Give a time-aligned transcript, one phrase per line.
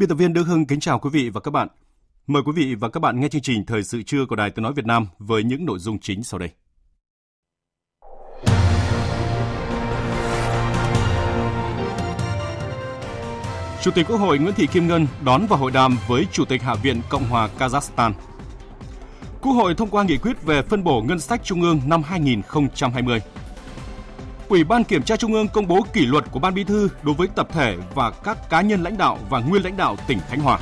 [0.00, 1.68] Biên tập viên Đức Hưng kính chào quý vị và các bạn.
[2.26, 4.62] Mời quý vị và các bạn nghe chương trình Thời sự trưa của Đài Tiếng
[4.62, 6.48] Nói Việt Nam với những nội dung chính sau đây.
[13.82, 16.62] Chủ tịch Quốc hội Nguyễn Thị Kim Ngân đón và hội đàm với Chủ tịch
[16.62, 18.12] Hạ viện Cộng hòa Kazakhstan.
[19.40, 23.20] Quốc hội thông qua nghị quyết về phân bổ ngân sách trung ương năm 2020.
[24.50, 27.14] Ủy ban Kiểm tra Trung ương công bố kỷ luật của Ban Bí thư đối
[27.14, 30.40] với tập thể và các cá nhân lãnh đạo và nguyên lãnh đạo tỉnh Khánh
[30.40, 30.58] Hòa.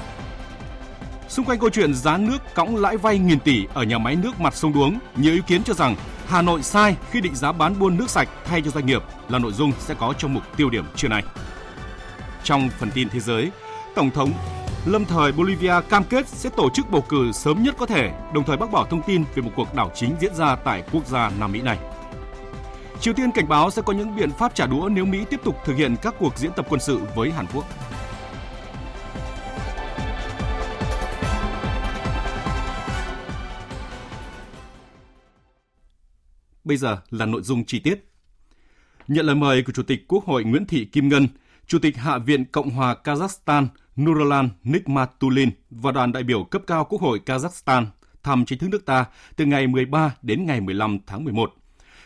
[1.28, 4.41] Xung quanh câu chuyện giá nước cõng lãi vay nghìn tỷ ở nhà máy nước
[4.41, 7.78] mặt sông Đuống, nhiều ý kiến cho rằng Hà Nội sai khi định giá bán
[7.78, 10.70] buôn nước sạch thay cho doanh nghiệp là nội dung sẽ có trong mục tiêu
[10.70, 11.23] điểm trưa nay.
[12.45, 13.50] Trong phần tin thế giới,
[13.95, 14.33] Tổng thống
[14.86, 18.45] lâm thời Bolivia cam kết sẽ tổ chức bầu cử sớm nhất có thể, đồng
[18.45, 21.30] thời bác bỏ thông tin về một cuộc đảo chính diễn ra tại quốc gia
[21.41, 21.78] Nam Mỹ này.
[23.00, 25.56] Triều Tiên cảnh báo sẽ có những biện pháp trả đũa nếu Mỹ tiếp tục
[25.64, 27.64] thực hiện các cuộc diễn tập quân sự với Hàn Quốc.
[36.64, 38.05] Bây giờ là nội dung chi tiết.
[39.08, 41.28] Nhận lời mời của Chủ tịch Quốc hội Nguyễn Thị Kim Ngân,
[41.66, 43.66] Chủ tịch Hạ viện Cộng hòa Kazakhstan
[44.00, 47.86] Nurlan Nigmatulin và đoàn đại biểu cấp cao Quốc hội Kazakhstan
[48.23, 49.05] thăm chính thức nước ta
[49.36, 51.55] từ ngày 13 đến ngày 15 tháng 11.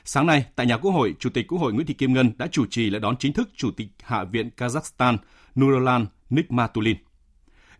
[0.04, 2.46] Sáng nay, tại nhà Quốc hội, Chủ tịch Quốc hội Nguyễn Thị Kim Ngân đã
[2.46, 5.16] chủ trì lễ đón chính thức Chủ tịch Hạ viện Kazakhstan
[5.60, 6.96] Nurlan Nikmatulin.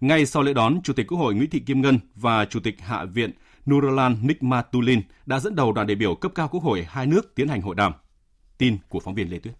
[0.00, 2.80] Ngay sau lễ đón, Chủ tịch Quốc hội Nguyễn Thị Kim Ngân và Chủ tịch
[2.80, 3.30] Hạ viện
[3.70, 7.48] Nurlan Nikmatulin đã dẫn đầu đoàn đại biểu cấp cao Quốc hội hai nước tiến
[7.48, 7.92] hành hội đàm.
[8.58, 9.54] Tin của phóng viên Lê Tuyết.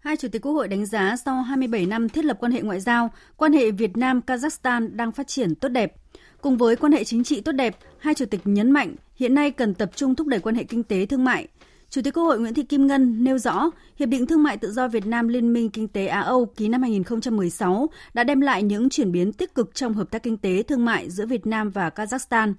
[0.00, 2.80] Hai chủ tịch Quốc hội đánh giá sau 27 năm thiết lập quan hệ ngoại
[2.80, 5.92] giao, quan hệ Việt Nam Kazakhstan đang phát triển tốt đẹp.
[6.42, 9.50] Cùng với quan hệ chính trị tốt đẹp, hai chủ tịch nhấn mạnh hiện nay
[9.50, 11.48] cần tập trung thúc đẩy quan hệ kinh tế thương mại.
[11.90, 14.72] Chủ tịch Quốc hội Nguyễn Thị Kim Ngân nêu rõ, Hiệp định Thương mại Tự
[14.72, 18.90] do Việt Nam Liên minh Kinh tế Á-Âu ký năm 2016 đã đem lại những
[18.90, 21.88] chuyển biến tích cực trong hợp tác kinh tế thương mại giữa Việt Nam và
[21.88, 22.54] Kazakhstan.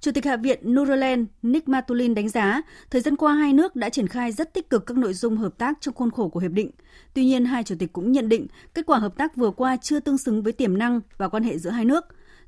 [0.00, 4.08] Chủ tịch Hạ viện Nurulen Nikmatulin đánh giá, thời gian qua hai nước đã triển
[4.08, 6.70] khai rất tích cực các nội dung hợp tác trong khuôn khổ của hiệp định.
[7.14, 10.00] Tuy nhiên, hai chủ tịch cũng nhận định kết quả hợp tác vừa qua chưa
[10.00, 12.04] tương xứng với tiềm năng và quan hệ giữa hai nước.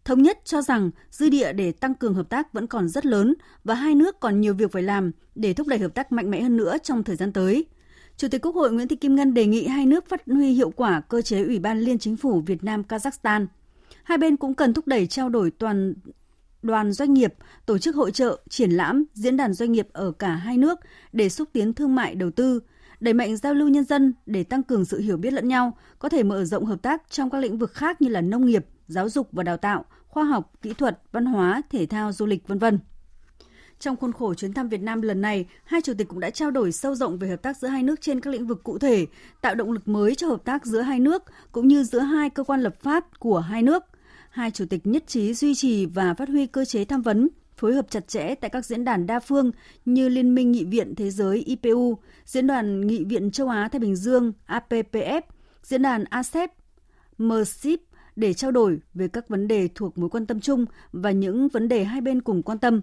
[0.06, 3.34] Thống nhất cho rằng dư địa để tăng cường hợp tác vẫn còn rất lớn
[3.64, 6.40] và hai nước còn nhiều việc phải làm để thúc đẩy hợp tác mạnh mẽ
[6.42, 7.66] hơn nữa trong thời gian tới.
[8.16, 10.70] Chủ tịch Quốc hội Nguyễn Thị Kim Ngân đề nghị hai nước phát huy hiệu
[10.70, 13.46] quả cơ chế Ủy ban Liên Chính phủ Việt Nam Kazakhstan.
[14.02, 15.94] Hai bên cũng cần thúc đẩy trao đổi toàn
[16.62, 17.34] đoàn doanh nghiệp,
[17.66, 20.80] tổ chức hội trợ, triển lãm, diễn đàn doanh nghiệp ở cả hai nước
[21.12, 22.60] để xúc tiến thương mại đầu tư,
[23.00, 26.08] đẩy mạnh giao lưu nhân dân để tăng cường sự hiểu biết lẫn nhau, có
[26.08, 29.08] thể mở rộng hợp tác trong các lĩnh vực khác như là nông nghiệp, giáo
[29.08, 32.58] dục và đào tạo, khoa học, kỹ thuật, văn hóa, thể thao, du lịch, vân
[32.58, 32.78] vân.
[33.78, 36.50] Trong khuôn khổ chuyến thăm Việt Nam lần này, hai chủ tịch cũng đã trao
[36.50, 39.06] đổi sâu rộng về hợp tác giữa hai nước trên các lĩnh vực cụ thể,
[39.40, 42.44] tạo động lực mới cho hợp tác giữa hai nước cũng như giữa hai cơ
[42.44, 43.84] quan lập pháp của hai nước.
[44.30, 47.74] Hai chủ tịch nhất trí duy trì và phát huy cơ chế tham vấn, phối
[47.74, 49.50] hợp chặt chẽ tại các diễn đàn đa phương
[49.84, 53.80] như Liên minh Nghị viện Thế giới IPU, Diễn đàn Nghị viện Châu Á Thái
[53.80, 55.22] Bình Dương APPF,
[55.62, 56.50] Diễn đàn ASEP,
[57.18, 57.80] MRCIP
[58.16, 61.68] để trao đổi về các vấn đề thuộc mối quan tâm chung và những vấn
[61.68, 62.80] đề hai bên cùng quan tâm.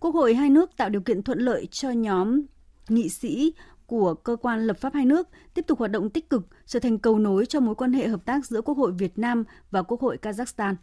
[0.00, 2.42] Quốc hội hai nước tạo điều kiện thuận lợi cho nhóm
[2.88, 3.52] nghị sĩ
[3.86, 6.98] của cơ quan lập pháp hai nước tiếp tục hoạt động tích cực, trở thành
[6.98, 10.00] cầu nối cho mối quan hệ hợp tác giữa Quốc hội Việt Nam và Quốc
[10.00, 10.74] hội Kazakhstan.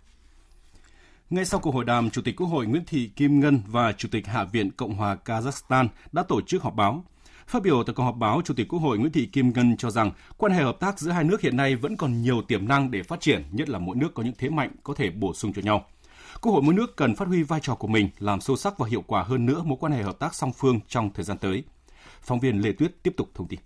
[1.29, 4.09] Ngay sau cuộc hội đàm, Chủ tịch Quốc hội Nguyễn Thị Kim Ngân và Chủ
[4.11, 7.05] tịch Hạ viện Cộng hòa Kazakhstan đã tổ chức họp báo.
[7.49, 9.91] Phát biểu tại cuộc họp báo, Chủ tịch Quốc hội Nguyễn Thị Kim Ngân cho
[9.91, 12.91] rằng quan hệ hợp tác giữa hai nước hiện nay vẫn còn nhiều tiềm năng
[12.91, 15.53] để phát triển, nhất là mỗi nước có những thế mạnh có thể bổ sung
[15.53, 15.85] cho nhau.
[16.41, 18.87] Quốc hội mỗi nước cần phát huy vai trò của mình, làm sâu sắc và
[18.87, 21.63] hiệu quả hơn nữa mối quan hệ hợp tác song phương trong thời gian tới.
[22.21, 23.59] Phóng viên Lê Tuyết tiếp tục thông tin.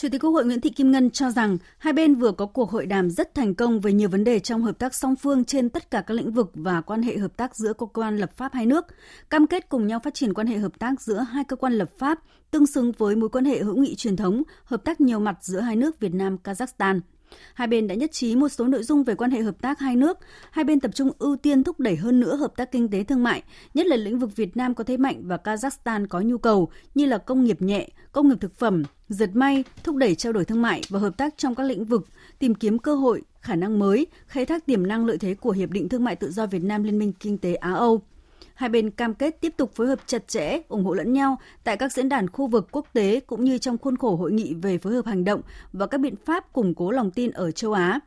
[0.00, 2.70] Chủ tịch Quốc hội Nguyễn Thị Kim Ngân cho rằng hai bên vừa có cuộc
[2.70, 5.68] hội đàm rất thành công về nhiều vấn đề trong hợp tác song phương trên
[5.68, 8.54] tất cả các lĩnh vực và quan hệ hợp tác giữa cơ quan lập pháp
[8.54, 8.86] hai nước,
[9.30, 11.90] cam kết cùng nhau phát triển quan hệ hợp tác giữa hai cơ quan lập
[11.98, 12.18] pháp
[12.50, 15.60] tương xứng với mối quan hệ hữu nghị truyền thống, hợp tác nhiều mặt giữa
[15.60, 17.00] hai nước Việt Nam Kazakhstan.
[17.54, 19.96] Hai bên đã nhất trí một số nội dung về quan hệ hợp tác hai
[19.96, 20.18] nước.
[20.50, 23.22] Hai bên tập trung ưu tiên thúc đẩy hơn nữa hợp tác kinh tế thương
[23.22, 23.42] mại,
[23.74, 27.06] nhất là lĩnh vực Việt Nam có thế mạnh và Kazakhstan có nhu cầu như
[27.06, 30.62] là công nghiệp nhẹ, công nghiệp thực phẩm, dệt may, thúc đẩy trao đổi thương
[30.62, 32.08] mại và hợp tác trong các lĩnh vực,
[32.38, 35.70] tìm kiếm cơ hội, khả năng mới, khai thác tiềm năng lợi thế của Hiệp
[35.70, 38.02] định Thương mại Tự do Việt Nam Liên minh Kinh tế Á-Âu.
[38.58, 41.76] Hai bên cam kết tiếp tục phối hợp chặt chẽ, ủng hộ lẫn nhau tại
[41.76, 44.78] các diễn đàn khu vực quốc tế cũng như trong khuôn khổ hội nghị về
[44.78, 45.40] phối hợp hành động
[45.72, 48.00] và các biện pháp củng cố lòng tin ở châu Á.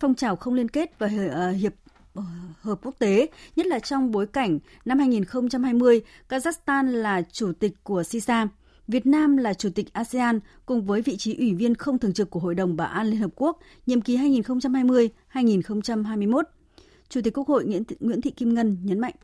[0.00, 1.72] Phong trào không liên kết và hiệp
[2.14, 2.22] ờ, ờ,
[2.60, 3.26] hợp quốc tế,
[3.56, 8.48] nhất là trong bối cảnh năm 2020, Kazakhstan là chủ tịch của CISA.
[8.88, 12.30] Việt Nam là chủ tịch ASEAN cùng với vị trí ủy viên không thường trực
[12.30, 16.42] của Hội đồng Bảo an Liên Hợp Quốc nhiệm kỳ 2020-2021.
[17.08, 19.14] Chủ tịch Quốc hội Nguyễn Thị Kim Ngân nhấn mạnh.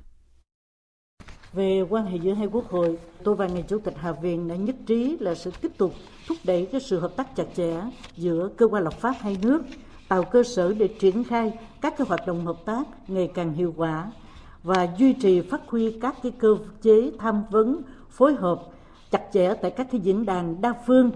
[1.55, 4.56] Về quan hệ giữa hai quốc hội, tôi và ngài Chủ tịch Hạ viện đã
[4.56, 5.93] nhất trí là sẽ tiếp tục
[6.29, 7.81] thúc đẩy cái sự hợp tác chặt chẽ
[8.17, 9.62] giữa cơ quan lập pháp hai nước,
[10.09, 13.75] tạo cơ sở để triển khai các cái hoạt động hợp tác ngày càng hiệu
[13.77, 14.11] quả
[14.62, 18.62] và duy trì phát huy các cái cơ chế tham vấn phối hợp
[19.11, 21.11] chặt chẽ tại các cái diễn đàn đa phương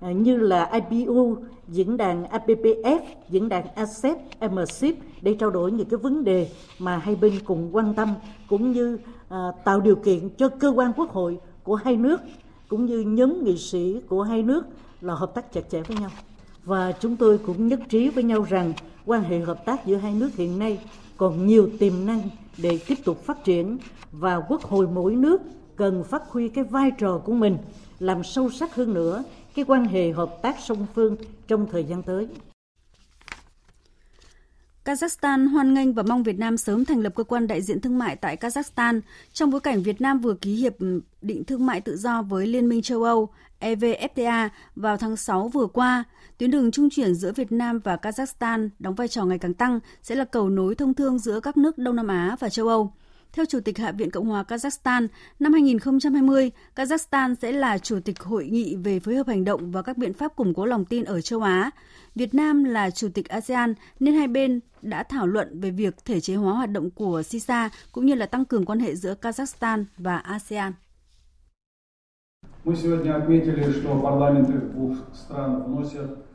[0.00, 1.36] à, như là IPU,
[1.68, 6.48] diễn đàn APPF, diễn đàn ASEP, MCIP để trao đổi những cái vấn đề
[6.78, 8.14] mà hai bên cùng quan tâm
[8.48, 12.20] cũng như à, tạo điều kiện cho cơ quan quốc hội của hai nước
[12.68, 14.66] cũng như nhóm nghị sĩ của hai nước
[15.00, 16.10] là hợp tác chặt chẽ với nhau.
[16.64, 18.72] Và chúng tôi cũng nhất trí với nhau rằng
[19.06, 20.78] quan hệ hợp tác giữa hai nước hiện nay
[21.16, 22.20] còn nhiều tiềm năng
[22.58, 23.78] để tiếp tục phát triển
[24.12, 25.42] và quốc hội mỗi nước
[25.76, 27.58] cần phát huy cái vai trò của mình
[27.98, 31.16] làm sâu sắc hơn nữa cái quan hệ hợp tác song phương
[31.48, 32.28] trong thời gian tới.
[34.88, 37.98] Kazakhstan hoan nghênh và mong Việt Nam sớm thành lập cơ quan đại diện thương
[37.98, 39.00] mại tại Kazakhstan
[39.32, 40.74] trong bối cảnh Việt Nam vừa ký hiệp
[41.22, 43.28] định thương mại tự do với Liên minh châu Âu
[43.60, 46.04] EVFTA vào tháng 6 vừa qua.
[46.38, 49.80] Tuyến đường trung chuyển giữa Việt Nam và Kazakhstan đóng vai trò ngày càng tăng,
[50.02, 52.92] sẽ là cầu nối thông thương giữa các nước Đông Nam Á và châu Âu.
[53.32, 55.08] Theo Chủ tịch Hạ viện Cộng hòa Kazakhstan,
[55.38, 59.82] năm 2020, Kazakhstan sẽ là chủ tịch hội nghị về phối hợp hành động và
[59.82, 61.70] các biện pháp củng cố lòng tin ở châu Á.
[62.14, 66.20] Việt Nam là chủ tịch ASEAN nên hai bên đã thảo luận về việc thể
[66.20, 69.84] chế hóa hoạt động của CISA cũng như là tăng cường quan hệ giữa Kazakhstan
[69.96, 70.72] và ASEAN.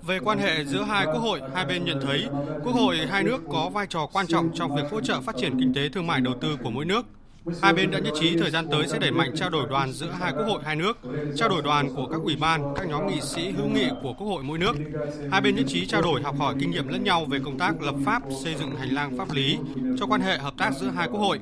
[0.08, 2.28] Về quan hệ giữa hai quốc hội, hai bên nhận thấy
[2.64, 5.60] quốc hội hai nước có vai trò quan trọng trong việc hỗ trợ phát triển
[5.60, 7.06] kinh tế thương mại đầu tư của mỗi nước.
[7.62, 10.10] Hai bên đã nhất trí thời gian tới sẽ đẩy mạnh trao đổi đoàn giữa
[10.20, 10.98] hai quốc hội hai nước,
[11.36, 14.28] trao đổi đoàn của các ủy ban, các nhóm nghị sĩ hữu nghị của quốc
[14.28, 14.76] hội mỗi nước.
[15.32, 17.82] Hai bên nhất trí trao đổi học hỏi kinh nghiệm lẫn nhau về công tác
[17.82, 19.58] lập pháp, xây dựng hành lang pháp lý
[20.00, 21.40] cho quan hệ hợp tác giữa hai quốc hội.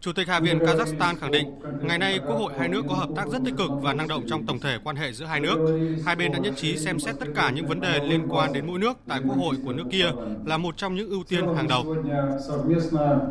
[0.00, 1.46] Chủ tịch Hạ viện Kazakhstan khẳng định,
[1.82, 4.22] ngày nay Quốc hội hai nước có hợp tác rất tích cực và năng động
[4.28, 5.78] trong tổng thể quan hệ giữa hai nước.
[6.06, 8.66] Hai bên đã nhất trí xem xét tất cả những vấn đề liên quan đến
[8.66, 10.06] mỗi nước tại Quốc hội của nước kia
[10.46, 11.96] là một trong những ưu tiên hàng đầu.
[12.12, 13.30] Ờ,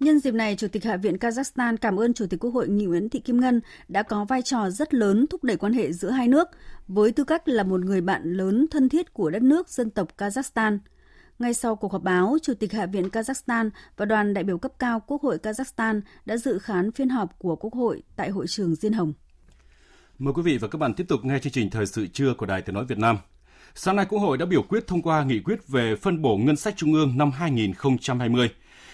[0.00, 3.08] Nhân dịp này, Chủ tịch Hạ viện Kazakhstan cảm ơn Chủ tịch Quốc hội Nguyễn
[3.08, 6.28] Thị Kim Ngân đã có vai trò rất lớn thúc đẩy quan hệ giữa hai
[6.28, 6.48] nước,
[6.88, 10.08] với tư cách là một người bạn lớn thân thiết của đất nước dân tộc
[10.18, 10.78] Kazakhstan.
[11.38, 14.72] Ngay sau cuộc họp báo, Chủ tịch Hạ viện Kazakhstan và đoàn đại biểu cấp
[14.78, 18.74] cao Quốc hội Kazakhstan đã dự khán phiên họp của Quốc hội tại hội trường
[18.74, 19.12] Diên Hồng.
[20.18, 22.46] Mời quý vị và các bạn tiếp tục nghe chương trình Thời sự trưa của
[22.46, 23.18] Đài Tiếng Nói Việt Nam.
[23.74, 26.56] Sáng nay Quốc hội đã biểu quyết thông qua nghị quyết về phân bổ ngân
[26.56, 28.50] sách trung ương năm 2020.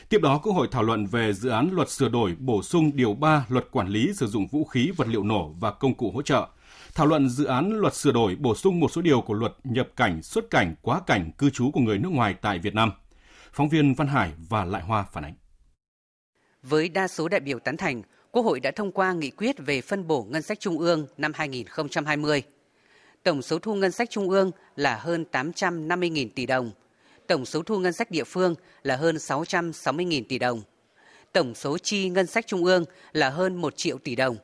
[0.08, 3.14] Tiếp đó, Quốc hội thảo luận về dự án luật sửa đổi bổ sung điều
[3.14, 6.22] 3 luật quản lý sử dụng vũ khí, vật liệu nổ và công cụ hỗ
[6.22, 6.48] trợ.
[6.94, 9.88] Thảo luận dự án luật sửa đổi bổ sung một số điều của luật nhập
[9.96, 12.92] cảnh, xuất cảnh, quá cảnh, cư trú của người nước ngoài tại Việt Nam.
[13.52, 15.34] Phóng viên Văn Hải và Lại Hoa phản ánh.
[16.62, 19.80] Với đa số đại biểu tán thành, Quốc hội đã thông qua nghị quyết về
[19.80, 22.42] phân bổ ngân sách trung ương năm 2020.
[23.22, 26.70] Tổng số thu ngân sách trung ương là hơn 850.000 tỷ đồng–
[27.28, 30.62] tổng số thu ngân sách địa phương là hơn 660.000 tỷ đồng.
[31.32, 34.36] Tổng số chi ngân sách trung ương là hơn 1 triệu tỷ đồng.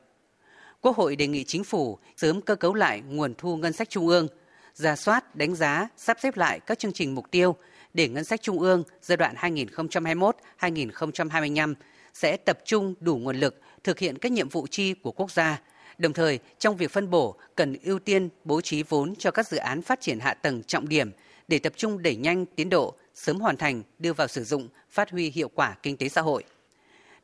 [0.81, 4.07] Quốc hội đề nghị chính phủ sớm cơ cấu lại nguồn thu ngân sách trung
[4.07, 4.27] ương,
[4.73, 7.55] ra soát, đánh giá, sắp xếp lại các chương trình mục tiêu
[7.93, 11.73] để ngân sách trung ương giai đoạn 2021-2025
[12.13, 15.61] sẽ tập trung đủ nguồn lực thực hiện các nhiệm vụ chi của quốc gia.
[15.97, 19.57] Đồng thời, trong việc phân bổ cần ưu tiên bố trí vốn cho các dự
[19.57, 21.11] án phát triển hạ tầng trọng điểm
[21.47, 25.11] để tập trung đẩy nhanh tiến độ, sớm hoàn thành, đưa vào sử dụng, phát
[25.11, 26.43] huy hiệu quả kinh tế xã hội.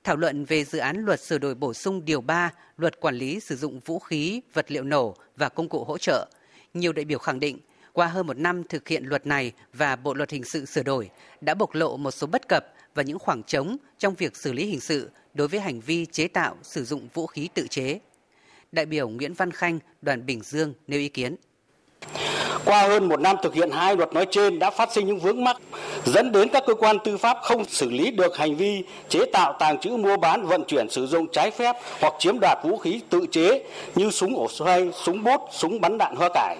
[0.03, 3.39] thảo luận về dự án luật sửa đổi bổ sung điều 3 luật quản lý
[3.39, 6.27] sử dụng vũ khí, vật liệu nổ và công cụ hỗ trợ.
[6.73, 7.59] Nhiều đại biểu khẳng định,
[7.93, 11.09] qua hơn một năm thực hiện luật này và Bộ Luật Hình sự sửa đổi
[11.41, 14.65] đã bộc lộ một số bất cập và những khoảng trống trong việc xử lý
[14.65, 17.99] hình sự đối với hành vi chế tạo, sử dụng vũ khí tự chế.
[18.71, 21.35] Đại biểu Nguyễn Văn Khanh, đoàn Bình Dương nêu ý kiến.
[22.65, 25.43] Qua hơn một năm thực hiện hai luật nói trên đã phát sinh những vướng
[25.43, 25.57] mắc
[26.05, 29.53] dẫn đến các cơ quan tư pháp không xử lý được hành vi chế tạo,
[29.59, 33.01] tàng trữ, mua bán, vận chuyển, sử dụng trái phép hoặc chiếm đoạt vũ khí
[33.09, 33.63] tự chế
[33.95, 36.57] như súng ổ xoay, súng bốt, súng bắn đạn hoa cải.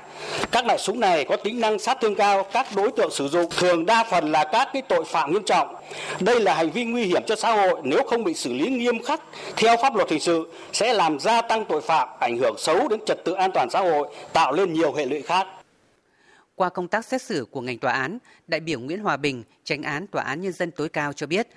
[0.52, 3.46] Các loại súng này có tính năng sát thương cao, các đối tượng sử dụng
[3.58, 5.76] thường đa phần là các cái tội phạm nghiêm trọng.
[6.20, 9.04] Đây là hành vi nguy hiểm cho xã hội nếu không bị xử lý nghiêm
[9.04, 9.22] khắc
[9.56, 13.00] theo pháp luật hình sự sẽ làm gia tăng tội phạm, ảnh hưởng xấu đến
[13.06, 15.48] trật tự an toàn xã hội, tạo lên nhiều hệ lụy khác.
[16.60, 19.84] Qua công tác xét xử của ngành tòa án, đại biểu Nguyễn Hòa Bình, tránh
[19.84, 21.48] án Tòa án Nhân dân tối cao cho biết,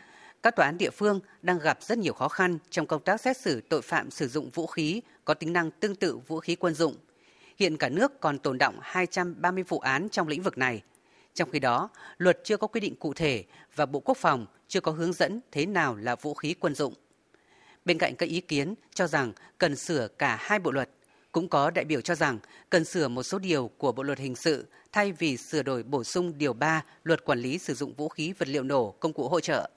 [0.42, 3.36] các tòa án địa phương đang gặp rất nhiều khó khăn trong công tác xét
[3.36, 6.74] xử tội phạm sử dụng vũ khí có tính năng tương tự vũ khí quân
[6.74, 6.96] dụng.
[7.58, 10.82] Hiện cả nước còn tồn động 230 vụ án trong lĩnh vực này.
[11.34, 13.44] Trong khi đó, luật chưa có quy định cụ thể
[13.74, 16.94] và Bộ Quốc phòng chưa có hướng dẫn thế nào là vũ khí quân dụng.
[17.84, 20.90] Bên cạnh các ý kiến cho rằng cần sửa cả hai bộ luật,
[21.32, 22.38] cũng có đại biểu cho rằng
[22.70, 26.04] cần sửa một số điều của Bộ luật hình sự thay vì sửa đổi bổ
[26.04, 29.28] sung điều 3 Luật quản lý sử dụng vũ khí vật liệu nổ công cụ
[29.28, 29.70] hỗ trợ.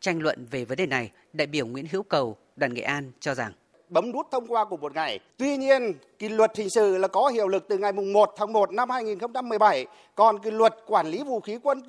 [0.00, 3.34] Tranh luận về vấn đề này, đại biểu Nguyễn Hữu Cầu, đoàn Nghệ An cho
[3.34, 3.52] rằng
[3.88, 5.18] bấm nút thông qua của một ngày.
[5.36, 8.52] Tuy nhiên, cái luật hình sự là có hiệu lực từ ngày mùng 1 tháng
[8.52, 11.82] 1 năm 2017, còn cái luật quản lý vũ khí quân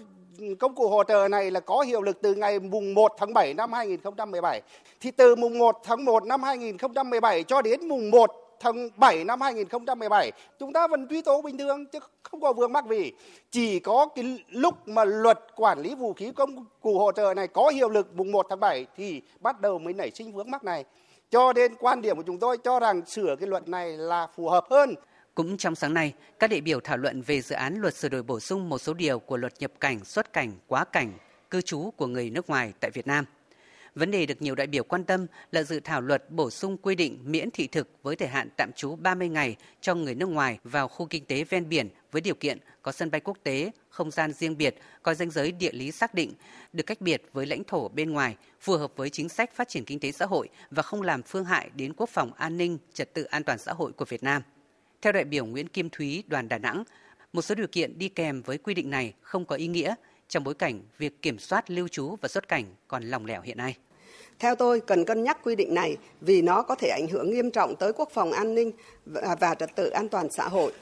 [0.60, 3.54] công cụ hỗ trợ này là có hiệu lực từ ngày mùng 1 tháng 7
[3.54, 4.62] năm 2017.
[5.00, 9.42] Thì từ mùng 1 tháng 1 năm 2017 cho đến mùng 1 tháng 7 năm
[9.42, 13.12] 2017 chúng ta vẫn truy tố bình thường chứ không có vướng mắc gì.
[13.52, 17.48] Chỉ có cái lúc mà luật quản lý vũ khí công cụ hỗ trợ này
[17.48, 20.64] có hiệu lực mùng 1 tháng 7 thì bắt đầu mới nảy sinh vướng mắc
[20.64, 20.86] này.
[21.30, 24.50] Cho nên quan điểm của chúng tôi cho rằng sửa cái luật này là phù
[24.50, 24.96] hợp hơn.
[25.36, 28.24] Cũng trong sáng nay, các đại biểu thảo luận về dự án luật sửa đổi
[28.24, 31.12] bổ sung một số điều của luật nhập cảnh, xuất cảnh, quá cảnh,
[31.50, 33.26] cư trú của người nước ngoài tại Việt Nam.
[33.96, 36.96] Vấn đề được nhiều đại biểu quan tâm là dự thảo luật bổ sung quy
[36.96, 40.60] định miễn thị thực với thời hạn tạm trú 30 ngày cho người nước ngoài
[40.64, 44.12] vào khu kinh tế ven biển với điều kiện có sân bay quốc tế, không
[44.12, 46.34] gian riêng biệt, có danh giới địa lý xác định,
[46.74, 49.86] được cách biệt với lãnh thổ bên ngoài, phù hợp với chính sách phát triển
[49.86, 53.14] kinh tế xã hội và không làm phương hại đến quốc phòng an ninh, trật
[53.14, 54.42] tự an toàn xã hội của Việt Nam.
[55.02, 56.84] Theo đại biểu Nguyễn Kim Thúy, đoàn Đà Nẵng,
[57.34, 59.96] một số điều kiện đi kèm với quy định này không có ý nghĩa
[60.34, 63.58] trong bối cảnh việc kiểm soát lưu trú và xuất cảnh còn lòng lẻo hiện
[63.58, 63.78] nay.
[64.40, 67.52] Theo tôi, cần cân nhắc quy định này vì nó có thể ảnh hưởng nghiêm
[67.52, 68.72] trọng tới quốc phòng an ninh
[69.06, 70.74] và trật tự an toàn xã hội.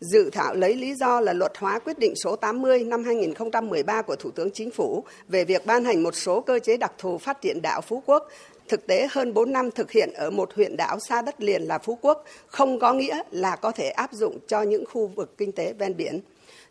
[0.00, 4.16] Dự thảo lấy lý do là luật hóa quyết định số 80 năm 2013 của
[4.16, 7.40] Thủ tướng Chính phủ về việc ban hành một số cơ chế đặc thù phát
[7.40, 8.28] triển đảo Phú Quốc.
[8.68, 11.78] Thực tế hơn 4 năm thực hiện ở một huyện đảo xa đất liền là
[11.78, 15.52] Phú Quốc không có nghĩa là có thể áp dụng cho những khu vực kinh
[15.52, 16.20] tế ven biển.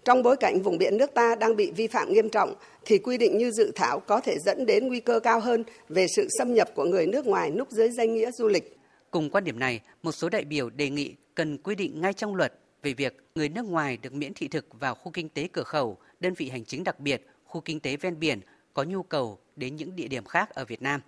[0.05, 2.53] Trong bối cảnh vùng biển nước ta đang bị vi phạm nghiêm trọng,
[2.85, 6.07] thì quy định như dự thảo có thể dẫn đến nguy cơ cao hơn về
[6.15, 8.77] sự xâm nhập của người nước ngoài núp dưới danh nghĩa du lịch.
[9.11, 12.35] Cùng quan điểm này, một số đại biểu đề nghị cần quy định ngay trong
[12.35, 12.53] luật
[12.83, 15.97] về việc người nước ngoài được miễn thị thực vào khu kinh tế cửa khẩu,
[16.19, 18.39] đơn vị hành chính đặc biệt, khu kinh tế ven biển
[18.73, 21.01] có nhu cầu đến những địa điểm khác ở Việt Nam.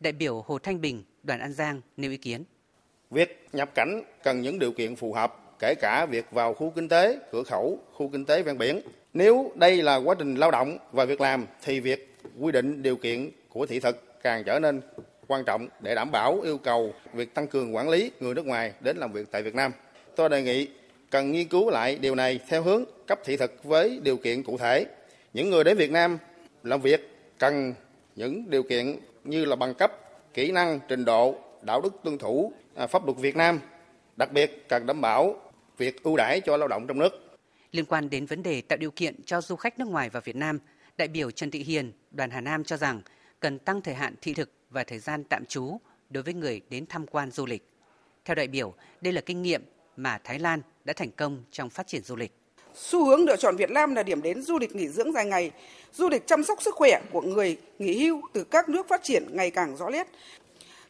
[0.00, 2.44] Đại biểu Hồ Thanh Bình, đoàn An Giang nêu ý kiến.
[3.10, 6.88] Việc nhập cảnh cần những điều kiện phù hợp kể cả việc vào khu kinh
[6.88, 8.80] tế, cửa khẩu, khu kinh tế ven biển.
[9.14, 12.96] Nếu đây là quá trình lao động và việc làm thì việc quy định điều
[12.96, 14.80] kiện của thị thực càng trở nên
[15.26, 18.72] quan trọng để đảm bảo yêu cầu việc tăng cường quản lý người nước ngoài
[18.80, 19.72] đến làm việc tại Việt Nam.
[20.16, 20.68] Tôi đề nghị
[21.10, 24.58] cần nghiên cứu lại điều này theo hướng cấp thị thực với điều kiện cụ
[24.58, 24.86] thể.
[25.32, 26.18] Những người đến Việt Nam
[26.62, 27.74] làm việc cần
[28.16, 29.92] những điều kiện như là bằng cấp,
[30.34, 33.60] kỹ năng, trình độ, đạo đức tuân thủ à, pháp luật Việt Nam.
[34.16, 35.36] Đặc biệt cần đảm bảo
[35.78, 37.38] việc ưu đãi cho lao động trong nước.
[37.72, 40.36] Liên quan đến vấn đề tạo điều kiện cho du khách nước ngoài vào Việt
[40.36, 40.58] Nam,
[40.96, 43.00] đại biểu Trần Thị Hiền, đoàn Hà Nam cho rằng
[43.40, 45.78] cần tăng thời hạn thị thực và thời gian tạm trú
[46.10, 47.68] đối với người đến tham quan du lịch.
[48.24, 49.62] Theo đại biểu, đây là kinh nghiệm
[49.96, 52.32] mà Thái Lan đã thành công trong phát triển du lịch.
[52.74, 55.50] Xu hướng lựa chọn Việt Nam là điểm đến du lịch nghỉ dưỡng dài ngày,
[55.92, 59.26] du lịch chăm sóc sức khỏe của người nghỉ hưu từ các nước phát triển
[59.32, 60.06] ngày càng rõ nét.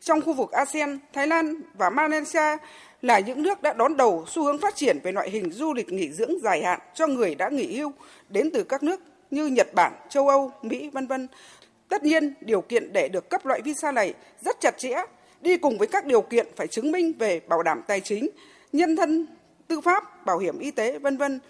[0.01, 2.57] Trong khu vực ASEAN, Thái Lan và Malaysia
[3.03, 5.93] là những nước đã đón đầu xu hướng phát triển về loại hình du lịch
[5.93, 7.93] nghỉ dưỡng dài hạn cho người đã nghỉ hưu
[8.29, 9.01] đến từ các nước
[9.31, 11.29] như Nhật Bản, châu Âu, Mỹ, vân vân.
[11.89, 14.95] Tất nhiên, điều kiện để được cấp loại visa này rất chặt chẽ,
[15.41, 18.29] đi cùng với các điều kiện phải chứng minh về bảo đảm tài chính,
[18.73, 19.27] nhân thân,
[19.69, 21.41] tư pháp, bảo hiểm y tế, vân vân.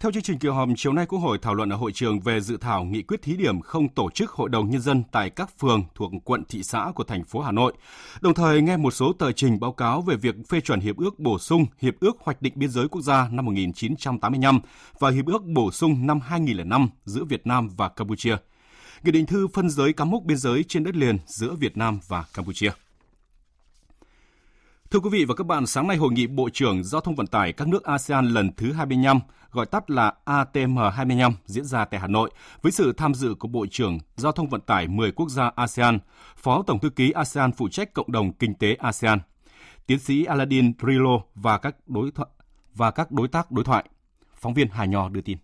[0.00, 2.40] Theo chương trình kỳ họp, chiều nay Quốc hội thảo luận ở hội trường về
[2.40, 5.58] dự thảo nghị quyết thí điểm không tổ chức hội đồng nhân dân tại các
[5.58, 7.72] phường thuộc quận thị xã của thành phố Hà Nội.
[8.20, 11.18] Đồng thời nghe một số tờ trình báo cáo về việc phê chuẩn hiệp ước
[11.18, 14.60] bổ sung hiệp ước hoạch định biên giới quốc gia năm 1985
[14.98, 18.36] và hiệp ước bổ sung năm 2005 giữa Việt Nam và Campuchia.
[19.02, 22.00] Nghị định thư phân giới cắm mốc biên giới trên đất liền giữa Việt Nam
[22.08, 22.70] và Campuchia.
[24.90, 27.26] Thưa quý vị và các bạn, sáng nay hội nghị Bộ trưởng Giao thông Vận
[27.26, 32.06] tải các nước ASEAN lần thứ 25, gọi tắt là ATM25 diễn ra tại Hà
[32.06, 32.30] Nội
[32.62, 35.98] với sự tham dự của Bộ trưởng Giao thông Vận tải 10 quốc gia ASEAN,
[36.36, 39.18] Phó Tổng thư ký ASEAN phụ trách cộng đồng kinh tế ASEAN,
[39.86, 42.28] tiến sĩ Aladin Rilo và các đối thoại
[42.74, 43.84] và các đối tác đối thoại.
[44.34, 45.38] Phóng viên Hà Nho đưa tin.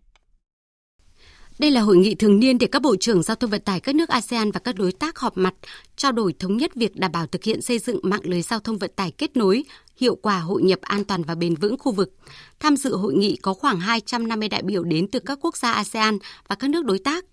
[1.58, 3.94] Đây là hội nghị thường niên để các bộ trưởng giao thông vận tải các
[3.94, 5.54] nước ASEAN và các đối tác họp mặt,
[5.96, 8.78] trao đổi thống nhất việc đảm bảo thực hiện xây dựng mạng lưới giao thông
[8.78, 9.64] vận tải kết nối,
[9.96, 12.12] hiệu quả hội nhập an toàn và bền vững khu vực.
[12.60, 16.18] Tham dự hội nghị có khoảng 250 đại biểu đến từ các quốc gia ASEAN
[16.48, 17.24] và các nước đối tác.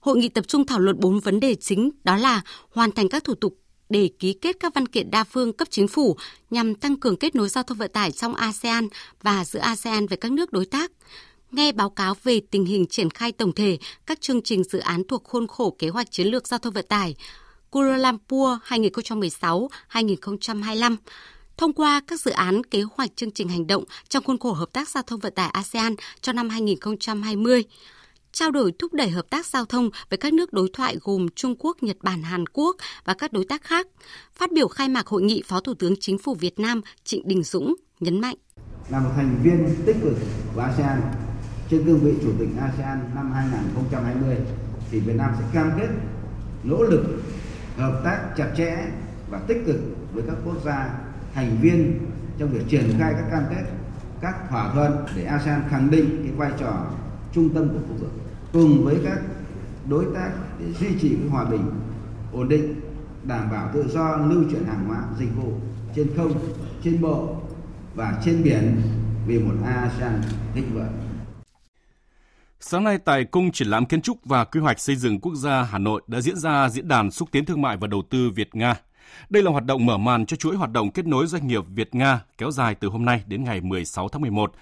[0.00, 3.24] Hội nghị tập trung thảo luận 4 vấn đề chính, đó là hoàn thành các
[3.24, 3.54] thủ tục
[3.90, 6.16] để ký kết các văn kiện đa phương cấp chính phủ
[6.50, 8.88] nhằm tăng cường kết nối giao thông vận tải trong ASEAN
[9.22, 10.92] và giữa ASEAN với các nước đối tác,
[11.52, 15.02] nghe báo cáo về tình hình triển khai tổng thể các chương trình dự án
[15.08, 17.14] thuộc khuôn khổ kế hoạch chiến lược giao thông vận tải
[17.70, 18.58] Kuala Lumpur
[19.90, 20.96] 2016-2025,
[21.56, 24.72] thông qua các dự án kế hoạch chương trình hành động trong khuôn khổ hợp
[24.72, 27.64] tác giao thông vận tải ASEAN cho năm 2020,
[28.32, 31.54] trao đổi thúc đẩy hợp tác giao thông với các nước đối thoại gồm Trung
[31.58, 33.86] Quốc, Nhật Bản, Hàn Quốc và các đối tác khác.
[34.34, 37.42] Phát biểu khai mạc hội nghị, Phó Thủ tướng Chính phủ Việt Nam Trịnh Đình
[37.42, 38.36] Dũng nhấn mạnh.
[38.90, 40.14] Là một thành viên tích cực
[40.54, 41.00] của ASEAN,
[41.70, 44.36] trên cương vị Chủ tịch ASEAN năm 2020
[44.90, 45.88] thì Việt Nam sẽ cam kết
[46.64, 47.22] nỗ lực
[47.76, 48.76] hợp tác chặt chẽ
[49.30, 49.76] và tích cực
[50.12, 50.90] với các quốc gia
[51.34, 51.98] thành viên
[52.38, 53.64] trong việc triển khai các cam kết,
[54.20, 56.86] các thỏa thuận để ASEAN khẳng định cái vai trò
[57.32, 58.12] trung tâm của khu vực
[58.52, 59.18] cùng với các
[59.88, 61.70] đối tác để duy trì cái hòa bình,
[62.32, 62.80] ổn định,
[63.24, 65.52] đảm bảo tự do lưu chuyển hàng hóa, dịch vụ
[65.94, 66.32] trên không,
[66.84, 67.36] trên bộ
[67.94, 68.76] và trên biển
[69.26, 70.20] vì một ASEAN
[70.54, 71.07] thịnh vượng.
[72.70, 75.62] Sáng nay tại Cung Triển lãm Kiến trúc và Quy hoạch xây dựng quốc gia
[75.62, 78.74] Hà Nội đã diễn ra diễn đàn xúc tiến thương mại và đầu tư Việt-Nga.
[79.30, 82.20] Đây là hoạt động mở màn cho chuỗi hoạt động kết nối doanh nghiệp Việt-Nga
[82.38, 84.52] kéo dài từ hôm nay đến ngày 16 tháng 11,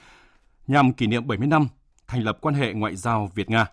[0.66, 1.68] nhằm kỷ niệm 70 năm
[2.06, 3.66] thành lập quan hệ ngoại giao Việt-Nga.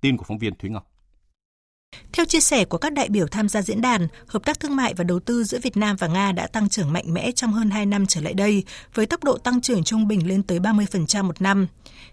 [0.00, 0.90] Tin của phóng viên Thúy Ngọc.
[2.18, 4.94] Theo chia sẻ của các đại biểu tham gia diễn đàn, hợp tác thương mại
[4.94, 7.70] và đầu tư giữa Việt Nam và Nga đã tăng trưởng mạnh mẽ trong hơn
[7.70, 11.24] 2 năm trở lại đây, với tốc độ tăng trưởng trung bình lên tới 30%
[11.24, 11.66] một năm.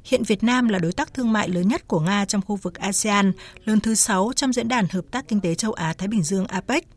[0.03, 2.75] Hiện Việt Nam là đối tác thương mại lớn nhất của Nga trong khu vực
[2.75, 3.31] ASEAN,
[3.65, 6.88] lớn thứ 6 trong diễn đàn hợp tác kinh tế châu Á-Thái Bình Dương APEC.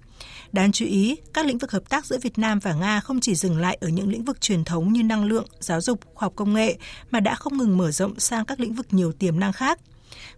[0.52, 3.34] Đáng chú ý, các lĩnh vực hợp tác giữa Việt Nam và Nga không chỉ
[3.34, 6.32] dừng lại ở những lĩnh vực truyền thống như năng lượng, giáo dục, khoa học
[6.36, 6.76] công nghệ,
[7.10, 9.80] mà đã không ngừng mở rộng sang các lĩnh vực nhiều tiềm năng khác.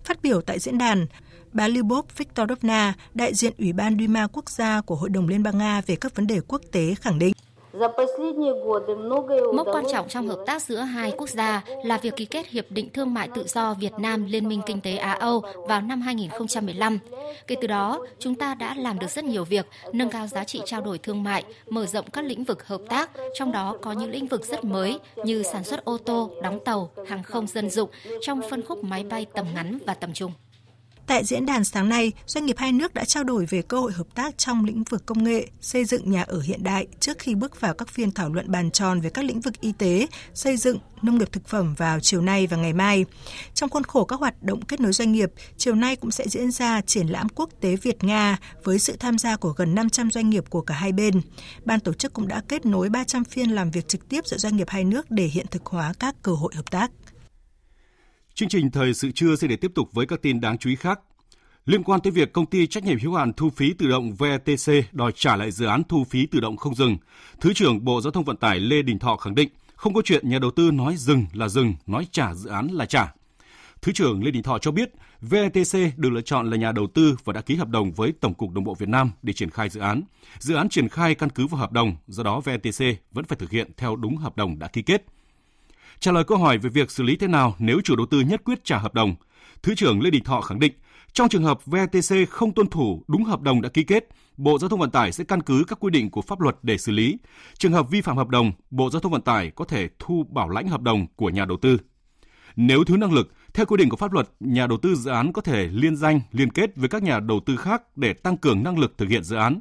[0.05, 1.07] Phát biểu tại diễn đàn,
[1.53, 5.59] bà Lyubov Viktorovna, đại diện Ủy ban Duma quốc gia của Hội đồng Liên bang
[5.59, 7.33] Nga về các vấn đề quốc tế khẳng định.
[9.55, 12.67] Mốc quan trọng trong hợp tác giữa hai quốc gia là việc ký kết Hiệp
[12.71, 16.99] định Thương mại Tự do Việt Nam Liên minh Kinh tế Á-Âu vào năm 2015.
[17.47, 20.61] Kể từ đó, chúng ta đã làm được rất nhiều việc, nâng cao giá trị
[20.65, 24.11] trao đổi thương mại, mở rộng các lĩnh vực hợp tác, trong đó có những
[24.11, 27.91] lĩnh vực rất mới như sản xuất ô tô, đóng tàu, hàng không dân dụng
[28.21, 30.33] trong phân khúc máy bay tầm ngắn và tầm trung.
[31.11, 33.93] Tại diễn đàn sáng nay, doanh nghiệp hai nước đã trao đổi về cơ hội
[33.93, 37.35] hợp tác trong lĩnh vực công nghệ, xây dựng nhà ở hiện đại trước khi
[37.35, 40.57] bước vào các phiên thảo luận bàn tròn về các lĩnh vực y tế, xây
[40.57, 43.05] dựng, nông nghiệp thực phẩm vào chiều nay và ngày mai.
[43.55, 46.51] Trong khuôn khổ các hoạt động kết nối doanh nghiệp, chiều nay cũng sẽ diễn
[46.51, 50.45] ra triển lãm quốc tế Việt-Nga với sự tham gia của gần 500 doanh nghiệp
[50.51, 51.21] của cả hai bên.
[51.65, 54.57] Ban tổ chức cũng đã kết nối 300 phiên làm việc trực tiếp giữa doanh
[54.57, 56.91] nghiệp hai nước để hiện thực hóa các cơ hội hợp tác.
[58.41, 60.77] Chương trình thời sự trưa sẽ để tiếp tục với các tin đáng chú ý
[60.77, 61.01] khác.
[61.67, 64.73] Liên quan tới việc công ty trách nhiệm hữu hạn thu phí tự động VTC
[64.93, 66.97] đòi trả lại dự án thu phí tự động không dừng,
[67.41, 70.29] Thứ trưởng Bộ Giao thông Vận tải Lê Đình Thọ khẳng định không có chuyện
[70.29, 73.15] nhà đầu tư nói dừng là dừng, nói trả dự án là trả.
[73.83, 77.17] Thứ trưởng Lê Đình Thọ cho biết, VTC được lựa chọn là nhà đầu tư
[77.25, 79.69] và đã ký hợp đồng với Tổng cục đồng bộ Việt Nam để triển khai
[79.69, 80.03] dự án.
[80.39, 83.51] Dự án triển khai căn cứ vào hợp đồng, do đó VTC vẫn phải thực
[83.51, 85.05] hiện theo đúng hợp đồng đã ký kết.
[86.01, 88.41] Trả lời câu hỏi về việc xử lý thế nào nếu chủ đầu tư nhất
[88.45, 89.15] quyết trả hợp đồng,
[89.63, 90.73] Thứ trưởng Lê Đình Thọ khẳng định,
[91.13, 94.69] trong trường hợp VTC không tuân thủ đúng hợp đồng đã ký kết, Bộ Giao
[94.69, 97.19] thông Vận tải sẽ căn cứ các quy định của pháp luật để xử lý.
[97.59, 100.49] Trường hợp vi phạm hợp đồng, Bộ Giao thông Vận tải có thể thu bảo
[100.49, 101.79] lãnh hợp đồng của nhà đầu tư.
[102.57, 105.33] Nếu thiếu năng lực, theo quy định của pháp luật, nhà đầu tư dự án
[105.33, 108.63] có thể liên danh, liên kết với các nhà đầu tư khác để tăng cường
[108.63, 109.61] năng lực thực hiện dự án.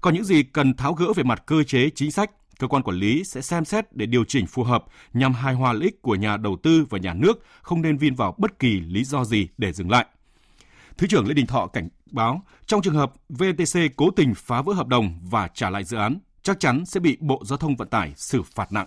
[0.00, 2.96] Còn những gì cần tháo gỡ về mặt cơ chế chính sách, cơ quan quản
[2.96, 6.14] lý sẽ xem xét để điều chỉnh phù hợp nhằm hài hòa lợi ích của
[6.14, 9.48] nhà đầu tư và nhà nước, không nên vin vào bất kỳ lý do gì
[9.58, 10.06] để dừng lại.
[10.98, 14.72] Thứ trưởng Lê Đình Thọ cảnh báo trong trường hợp VTC cố tình phá vỡ
[14.72, 17.88] hợp đồng và trả lại dự án, chắc chắn sẽ bị Bộ Giao thông Vận
[17.88, 18.86] tải xử phạt nặng.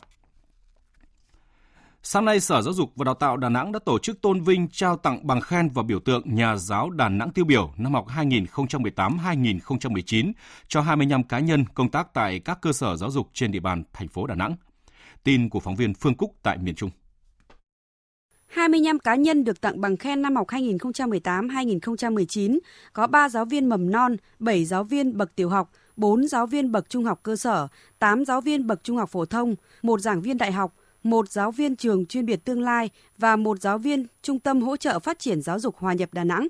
[2.06, 4.68] Sáng nay, Sở Giáo dục và Đào tạo Đà Nẵng đã tổ chức tôn vinh
[4.72, 8.08] trao tặng bằng khen và biểu tượng nhà giáo Đà Nẵng tiêu biểu năm học
[8.08, 10.32] 2018-2019
[10.68, 13.84] cho 25 cá nhân công tác tại các cơ sở giáo dục trên địa bàn
[13.94, 14.56] thành phố Đà Nẵng.
[15.24, 16.89] Tin của phóng viên Phương Cúc tại miền Trung.
[18.48, 22.60] 25 cá nhân được tặng bằng khen năm học 2018-2019,
[22.94, 26.72] có 3 giáo viên mầm non, 7 giáo viên bậc tiểu học, 4 giáo viên
[26.72, 27.68] bậc trung học cơ sở,
[28.00, 31.52] 8 giáo viên bậc trung học phổ thông, một giảng viên đại học, một giáo
[31.52, 35.20] viên trường chuyên biệt tương lai và một giáo viên Trung tâm hỗ trợ phát
[35.20, 36.48] triển giáo dục hòa nhập Đà Nẵng.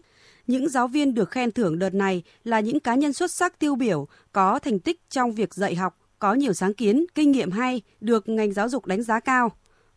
[0.48, 3.76] Những giáo viên được khen thưởng đợt này là những cá nhân xuất sắc tiêu
[3.76, 7.82] biểu, có thành tích trong việc dạy học, có nhiều sáng kiến, kinh nghiệm hay,
[8.02, 9.52] được ngành giáo dục đánh giá cao.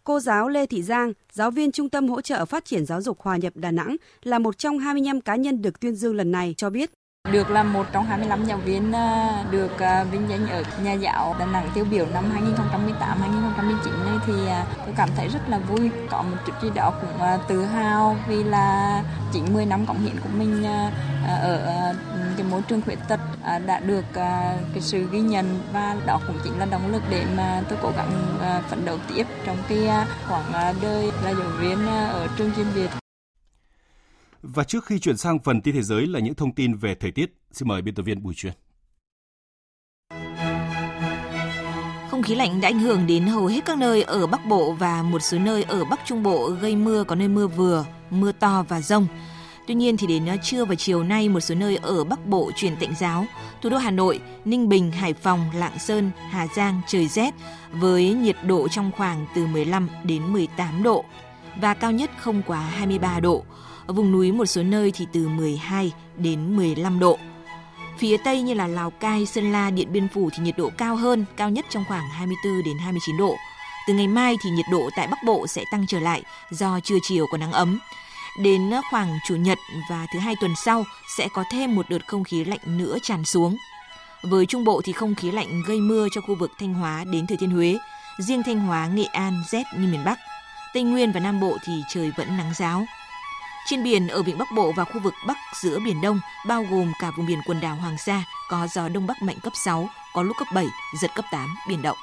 [0.04, 3.20] Cô giáo Lê Thị Giang, giáo viên Trung tâm hỗ trợ phát triển giáo dục
[3.20, 6.54] hòa nhập Đà Nẵng, là một trong 25 cá nhân được tuyên dương lần này
[6.56, 6.90] cho biết.
[7.32, 11.36] Được là một trong 25 giáo viên ờ, được ờ, vinh danh ở nhà giáo
[11.38, 15.90] Đà Nẵng tiêu biểu năm 2018-2019 này thì ờ, tôi cảm thấy rất là vui.
[16.10, 20.20] Có một chút gì đó cũng tự hào vì là chính 10 năm cống hiến
[20.20, 20.64] của mình
[21.26, 21.94] ở
[22.36, 23.20] cái môi trường khuyết tật
[23.66, 27.62] đã được cái sự ghi nhận và đó cũng chính là động lực để mà
[27.68, 28.10] tôi cố gắng
[28.70, 29.88] phấn đấu tiếp trong cái
[30.28, 33.05] khoảng đời là giáo viên ở trường chuyên biệt.
[34.42, 37.10] Và trước khi chuyển sang phần tin thế giới là những thông tin về thời
[37.10, 38.52] tiết, xin mời biên tập viên Bùi Truyền.
[42.10, 45.02] Không khí lạnh đã ảnh hưởng đến hầu hết các nơi ở Bắc Bộ và
[45.02, 48.64] một số nơi ở Bắc Trung Bộ gây mưa có nơi mưa vừa, mưa to
[48.68, 49.06] và rông.
[49.66, 52.76] Tuy nhiên thì đến trưa và chiều nay một số nơi ở Bắc Bộ chuyển
[52.76, 53.26] tạnh giáo.
[53.62, 57.34] Thủ đô Hà Nội, Ninh Bình, Hải Phòng, Lạng Sơn, Hà Giang trời rét
[57.72, 61.04] với nhiệt độ trong khoảng từ 15 đến 18 độ
[61.60, 63.44] và cao nhất không quá 23 độ.
[63.86, 67.18] Ở vùng núi một số nơi thì từ 12 đến 15 độ.
[67.98, 70.96] Phía Tây như là Lào Cai, Sơn La, Điện Biên Phủ thì nhiệt độ cao
[70.96, 73.36] hơn, cao nhất trong khoảng 24 đến 29 độ.
[73.88, 76.98] Từ ngày mai thì nhiệt độ tại Bắc Bộ sẽ tăng trở lại do trưa
[77.02, 77.78] chiều có nắng ấm.
[78.42, 79.58] Đến khoảng Chủ nhật
[79.90, 80.84] và thứ hai tuần sau
[81.16, 83.56] sẽ có thêm một đợt không khí lạnh nữa tràn xuống.
[84.22, 87.26] Với Trung Bộ thì không khí lạnh gây mưa cho khu vực Thanh Hóa đến
[87.26, 87.78] Thừa Thiên Huế.
[88.18, 90.18] Riêng Thanh Hóa, Nghệ An rét như miền Bắc.
[90.74, 92.86] Tây Nguyên và Nam Bộ thì trời vẫn nắng giáo.
[93.68, 96.92] Trên biển ở vịnh Bắc Bộ và khu vực Bắc giữa Biển Đông, bao gồm
[97.00, 100.22] cả vùng biển quần đảo Hoàng Sa, có gió Đông Bắc mạnh cấp 6, có
[100.22, 100.66] lúc cấp 7,
[101.00, 101.96] giật cấp 8, biển động.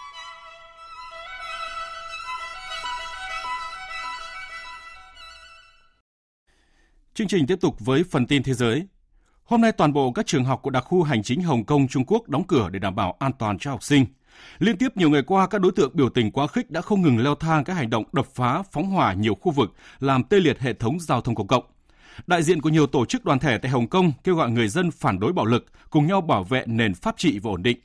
[7.13, 8.87] Chương trình tiếp tục với phần tin thế giới.
[9.43, 12.05] Hôm nay toàn bộ các trường học của đặc khu hành chính Hồng Kông Trung
[12.07, 14.05] Quốc đóng cửa để đảm bảo an toàn cho học sinh.
[14.59, 17.23] Liên tiếp nhiều ngày qua, các đối tượng biểu tình quá khích đã không ngừng
[17.23, 20.59] leo thang các hành động đập phá, phóng hỏa nhiều khu vực, làm tê liệt
[20.59, 21.63] hệ thống giao thông công cộng.
[22.27, 24.91] Đại diện của nhiều tổ chức đoàn thể tại Hồng Kông kêu gọi người dân
[24.91, 27.77] phản đối bạo lực, cùng nhau bảo vệ nền pháp trị và ổn định.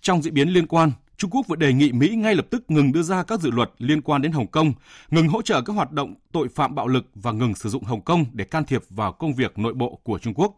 [0.00, 2.92] Trong diễn biến liên quan, Trung Quốc vừa đề nghị Mỹ ngay lập tức ngừng
[2.92, 4.72] đưa ra các dự luật liên quan đến Hồng Kông,
[5.10, 8.00] ngừng hỗ trợ các hoạt động tội phạm bạo lực và ngừng sử dụng Hồng
[8.00, 10.54] Kông để can thiệp vào công việc nội bộ của Trung Quốc.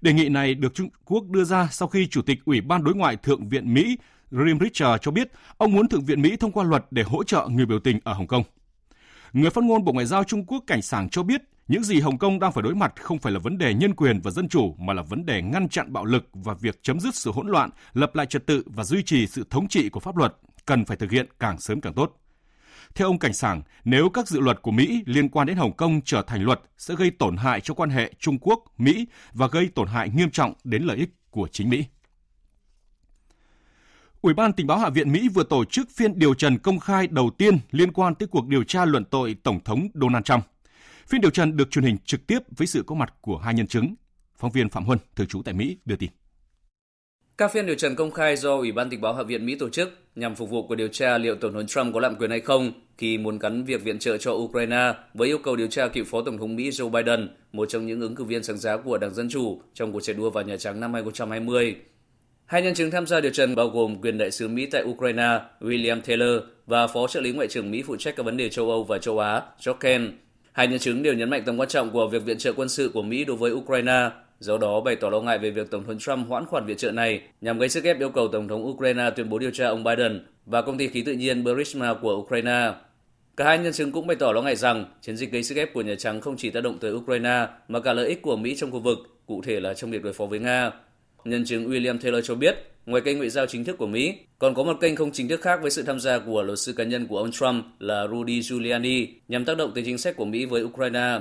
[0.00, 2.94] Đề nghị này được Trung Quốc đưa ra sau khi Chủ tịch Ủy ban Đối
[2.94, 3.98] ngoại Thượng viện Mỹ
[4.32, 7.48] Graham Richard cho biết ông muốn Thượng viện Mỹ thông qua luật để hỗ trợ
[7.50, 8.42] người biểu tình ở Hồng Kông.
[9.32, 12.18] Người phát ngôn Bộ Ngoại giao Trung Quốc Cảnh sảng cho biết những gì Hồng
[12.18, 14.74] Kông đang phải đối mặt không phải là vấn đề nhân quyền và dân chủ
[14.78, 17.70] mà là vấn đề ngăn chặn bạo lực và việc chấm dứt sự hỗn loạn,
[17.92, 20.96] lập lại trật tự và duy trì sự thống trị của pháp luật cần phải
[20.96, 22.20] thực hiện càng sớm càng tốt.
[22.94, 26.00] Theo ông Cảnh sảng, nếu các dự luật của Mỹ liên quan đến Hồng Kông
[26.04, 29.68] trở thành luật sẽ gây tổn hại cho quan hệ Trung Quốc, Mỹ và gây
[29.74, 31.84] tổn hại nghiêm trọng đến lợi ích của chính Mỹ.
[34.22, 37.06] Ủy ban tình báo Hạ viện Mỹ vừa tổ chức phiên điều trần công khai
[37.06, 40.44] đầu tiên liên quan tới cuộc điều tra luận tội Tổng thống Donald Trump.
[41.06, 43.66] Phiên điều trần được truyền hình trực tiếp với sự có mặt của hai nhân
[43.66, 43.94] chứng.
[44.38, 46.10] Phóng viên Phạm Huân, thường trú tại Mỹ, đưa tin.
[47.38, 49.68] Các phiên điều trần công khai do Ủy ban tình báo Hạ viện Mỹ tổ
[49.68, 52.40] chức nhằm phục vụ cuộc điều tra liệu Tổng thống Trump có lạm quyền hay
[52.40, 56.04] không khi muốn gắn việc viện trợ cho Ukraine với yêu cầu điều tra cựu
[56.04, 58.98] Phó Tổng thống Mỹ Joe Biden, một trong những ứng cử viên sáng giá của
[58.98, 61.76] Đảng Dân Chủ trong cuộc chạy đua vào Nhà Trắng năm 2020.
[62.52, 65.40] Hai nhân chứng tham gia điều trần bao gồm quyền đại sứ Mỹ tại Ukraine
[65.60, 68.70] William Taylor và phó trợ lý ngoại trưởng Mỹ phụ trách các vấn đề châu
[68.70, 70.12] Âu và châu Á George Ken.
[70.52, 72.90] Hai nhân chứng đều nhấn mạnh tầm quan trọng của việc viện trợ quân sự
[72.94, 74.10] của Mỹ đối với Ukraine,
[74.40, 76.92] do đó bày tỏ lo ngại về việc Tổng thống Trump hoãn khoản viện trợ
[76.92, 79.84] này nhằm gây sức ép yêu cầu Tổng thống Ukraine tuyên bố điều tra ông
[79.84, 82.72] Biden và công ty khí tự nhiên Burisma của Ukraine.
[83.36, 85.74] Cả hai nhân chứng cũng bày tỏ lo ngại rằng chiến dịch gây sức ép
[85.74, 88.54] của Nhà Trắng không chỉ tác động tới Ukraine mà cả lợi ích của Mỹ
[88.56, 90.70] trong khu vực, cụ thể là trong việc đối phó với Nga.
[91.24, 92.56] Nhân chứng William Taylor cho biết,
[92.86, 95.40] ngoài kênh ngoại giao chính thức của Mỹ, còn có một kênh không chính thức
[95.40, 98.42] khác với sự tham gia của luật sư cá nhân của ông Trump là Rudy
[98.42, 101.20] Giuliani nhằm tác động tới chính sách của Mỹ với Ukraine.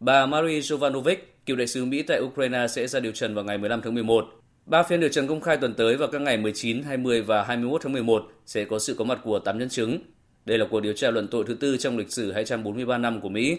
[0.00, 1.16] Bà Marie Jovanovic,
[1.46, 4.24] cựu đại sứ Mỹ tại Ukraine sẽ ra điều trần vào ngày 15 tháng 11.
[4.66, 7.82] Ba phiên điều trần công khai tuần tới vào các ngày 19, 20 và 21
[7.82, 9.98] tháng 11 sẽ có sự có mặt của 8 nhân chứng.
[10.44, 13.28] Đây là cuộc điều tra luận tội thứ tư trong lịch sử 243 năm của
[13.28, 13.58] Mỹ.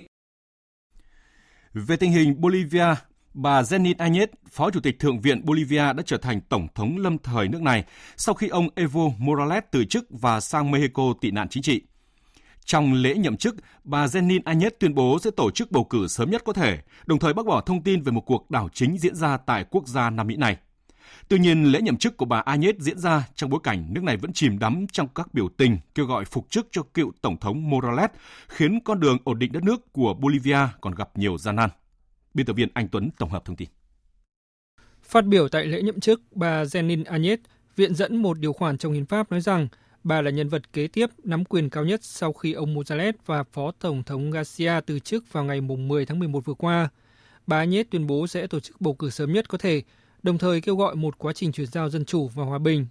[1.73, 2.95] Về tình hình Bolivia,
[3.33, 7.17] bà Zenin Añez, Phó Chủ tịch Thượng viện Bolivia đã trở thành Tổng thống lâm
[7.17, 7.83] thời nước này
[8.17, 11.81] sau khi ông Evo Morales từ chức và sang Mexico tị nạn chính trị.
[12.65, 16.31] Trong lễ nhậm chức, bà Zenin Añez tuyên bố sẽ tổ chức bầu cử sớm
[16.31, 19.15] nhất có thể, đồng thời bác bỏ thông tin về một cuộc đảo chính diễn
[19.15, 20.57] ra tại quốc gia Nam Mỹ này.
[21.27, 24.17] Tuy nhiên, lễ nhậm chức của bà Añez diễn ra trong bối cảnh nước này
[24.17, 27.69] vẫn chìm đắm trong các biểu tình kêu gọi phục chức cho cựu Tổng thống
[27.69, 28.09] Morales,
[28.47, 31.69] khiến con đường ổn định đất nước của Bolivia còn gặp nhiều gian nan.
[32.33, 33.69] Biên tập viên Anh Tuấn tổng hợp thông tin.
[35.03, 37.37] Phát biểu tại lễ nhậm chức, bà Zenin Añez
[37.75, 39.67] viện dẫn một điều khoản trong hiến pháp nói rằng
[40.03, 43.43] bà là nhân vật kế tiếp nắm quyền cao nhất sau khi ông Morales và
[43.43, 46.89] Phó Tổng thống Garcia từ chức vào ngày 10 tháng 11 vừa qua.
[47.47, 49.81] Bà Añez tuyên bố sẽ tổ chức bầu cử sớm nhất có thể,
[50.23, 52.87] đồng thời kêu gọi một quá trình chuyển giao dân chủ và hòa bình.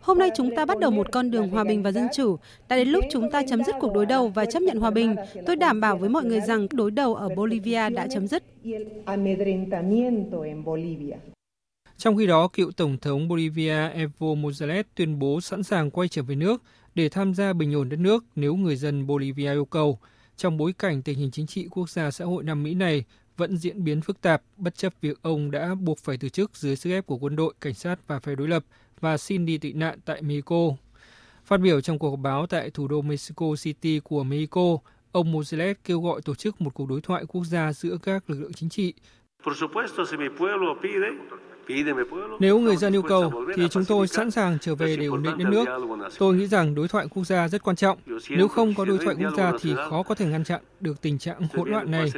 [0.00, 2.36] Hôm nay chúng ta bắt đầu một con đường hòa bình và dân chủ.
[2.68, 5.16] Đã đến lúc chúng ta chấm dứt cuộc đối đầu và chấp nhận hòa bình.
[5.46, 8.42] Tôi đảm bảo với mọi người rằng đối đầu ở Bolivia đã chấm dứt.
[11.96, 16.22] Trong khi đó, cựu Tổng thống Bolivia Evo Morales tuyên bố sẵn sàng quay trở
[16.22, 16.62] về nước
[16.94, 19.98] để tham gia bình ổn đất nước nếu người dân Bolivia yêu cầu
[20.36, 23.04] trong bối cảnh tình hình chính trị quốc gia xã hội Nam Mỹ này
[23.36, 26.76] vẫn diễn biến phức tạp bất chấp việc ông đã buộc phải từ chức dưới
[26.76, 28.64] sức ép của quân đội, cảnh sát và phe đối lập
[29.00, 30.68] và xin đi tị nạn tại Mexico.
[31.44, 34.78] Phát biểu trong cuộc họp báo tại thủ đô Mexico City của Mexico,
[35.12, 38.40] ông Morales kêu gọi tổ chức một cuộc đối thoại quốc gia giữa các lực
[38.40, 38.94] lượng chính trị.
[42.40, 45.38] Nếu người dân yêu cầu, thì chúng tôi sẵn sàng trở về để ổn định
[45.38, 45.64] đất nước.
[46.18, 47.98] Tôi nghĩ rằng đối thoại quốc gia rất quan trọng.
[48.30, 51.18] Nếu không có đối thoại quốc gia thì khó có thể ngăn chặn được tình
[51.18, 52.12] trạng hỗn loạn này.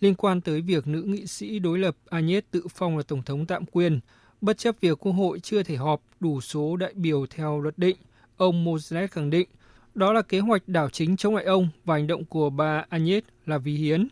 [0.00, 3.46] Liên quan tới việc nữ nghị sĩ đối lập Agnes tự phong là Tổng thống
[3.46, 4.00] tạm quyền,
[4.40, 7.96] bất chấp việc Quốc hội chưa thể họp đủ số đại biểu theo luật định,
[8.36, 9.48] ông Moses khẳng định
[9.94, 13.22] đó là kế hoạch đảo chính chống lại ông và hành động của bà Agnes
[13.46, 14.08] là vì hiến.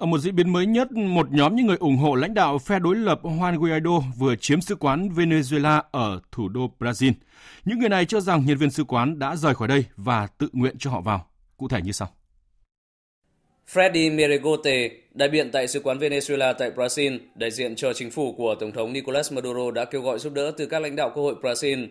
[0.00, 2.78] Ở một diễn biến mới nhất, một nhóm những người ủng hộ lãnh đạo phe
[2.78, 7.12] đối lập Juan Guaido vừa chiếm sứ quán Venezuela ở thủ đô Brazil.
[7.64, 10.48] Những người này cho rằng nhân viên sứ quán đã rời khỏi đây và tự
[10.52, 11.26] nguyện cho họ vào.
[11.56, 12.08] Cụ thể như sau.
[13.72, 18.34] Freddy Meregote, đại biện tại sứ quán Venezuela tại Brazil, đại diện cho chính phủ
[18.36, 21.22] của Tổng thống Nicolas Maduro đã kêu gọi giúp đỡ từ các lãnh đạo Quốc
[21.22, 21.86] hội Brazil.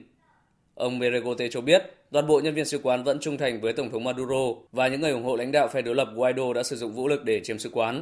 [0.80, 3.92] Ông Meregote cho biết, toàn bộ nhân viên sứ quán vẫn trung thành với Tổng
[3.92, 6.76] thống Maduro và những người ủng hộ lãnh đạo phe đối lập Guaido đã sử
[6.76, 8.02] dụng vũ lực để chiếm sứ quán.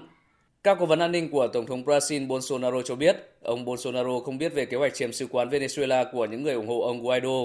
[0.63, 4.37] Các cố vấn an ninh của Tổng thống Brazil Bolsonaro cho biết, ông Bolsonaro không
[4.37, 7.39] biết về kế hoạch chiếm sứ quán Venezuela của những người ủng hộ ông Guaido.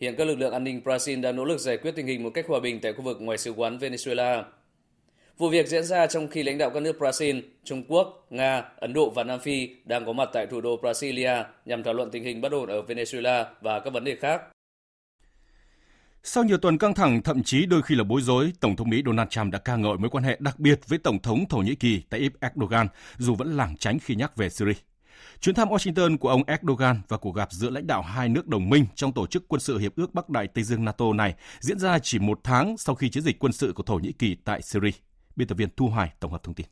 [0.00, 2.30] Hiện các lực lượng an ninh Brazil đang nỗ lực giải quyết tình hình một
[2.34, 4.42] cách hòa bình tại khu vực ngoài sứ quán Venezuela.
[5.38, 8.92] Vụ việc diễn ra trong khi lãnh đạo các nước Brazil, Trung Quốc, Nga, Ấn
[8.92, 11.32] Độ và Nam Phi đang có mặt tại thủ đô Brasilia
[11.64, 14.42] nhằm thảo luận tình hình bất ổn ở Venezuela và các vấn đề khác.
[16.22, 19.02] Sau nhiều tuần căng thẳng, thậm chí đôi khi là bối rối, Tổng thống Mỹ
[19.06, 21.74] Donald Trump đã ca ngợi mối quan hệ đặc biệt với Tổng thống Thổ Nhĩ
[21.74, 24.72] Kỳ Tayyip Erdogan, dù vẫn lảng tránh khi nhắc về Syria.
[25.40, 28.70] Chuyến thăm Washington của ông Erdogan và cuộc gặp giữa lãnh đạo hai nước đồng
[28.70, 31.78] minh trong tổ chức quân sự Hiệp ước Bắc Đại Tây Dương NATO này diễn
[31.78, 34.62] ra chỉ một tháng sau khi chiến dịch quân sự của Thổ Nhĩ Kỳ tại
[34.62, 34.90] Syria.
[35.36, 36.66] Biên tập viên Thu Hoài tổng hợp thông tin.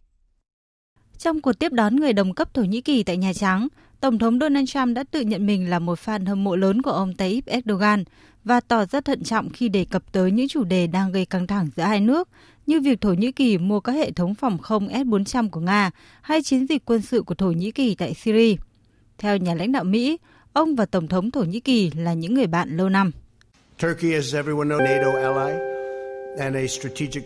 [1.19, 3.69] Trong cuộc tiếp đón người đồng cấp Thổ Nhĩ Kỳ tại Nhà Trắng,
[4.01, 6.91] Tổng thống Donald Trump đã tự nhận mình là một fan hâm mộ lớn của
[6.91, 8.05] ông Tayyip Erdogan
[8.45, 11.47] và tỏ ra thận trọng khi đề cập tới những chủ đề đang gây căng
[11.47, 12.29] thẳng giữa hai nước,
[12.67, 15.91] như việc Thổ Nhĩ Kỳ mua các hệ thống phòng không S-400 của Nga
[16.23, 18.57] hay chiến dịch quân sự của Thổ Nhĩ Kỳ tại Syria.
[19.19, 20.19] Theo nhà lãnh đạo Mỹ,
[20.53, 23.11] ông và Tổng thống Thổ Nhĩ Kỳ là những người bạn lâu năm.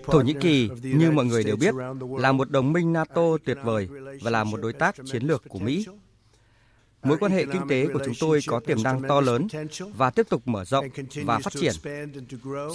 [0.04, 1.74] Thổ Nhĩ Kỳ, như mọi người đều biết,
[2.18, 3.88] là một đồng minh NATO tuyệt vời
[4.22, 5.86] và là một đối tác chiến lược của Mỹ.
[7.02, 9.46] Mối quan hệ kinh tế của chúng tôi có tiềm năng to lớn
[9.96, 10.86] và tiếp tục mở rộng
[11.24, 11.72] và phát triển.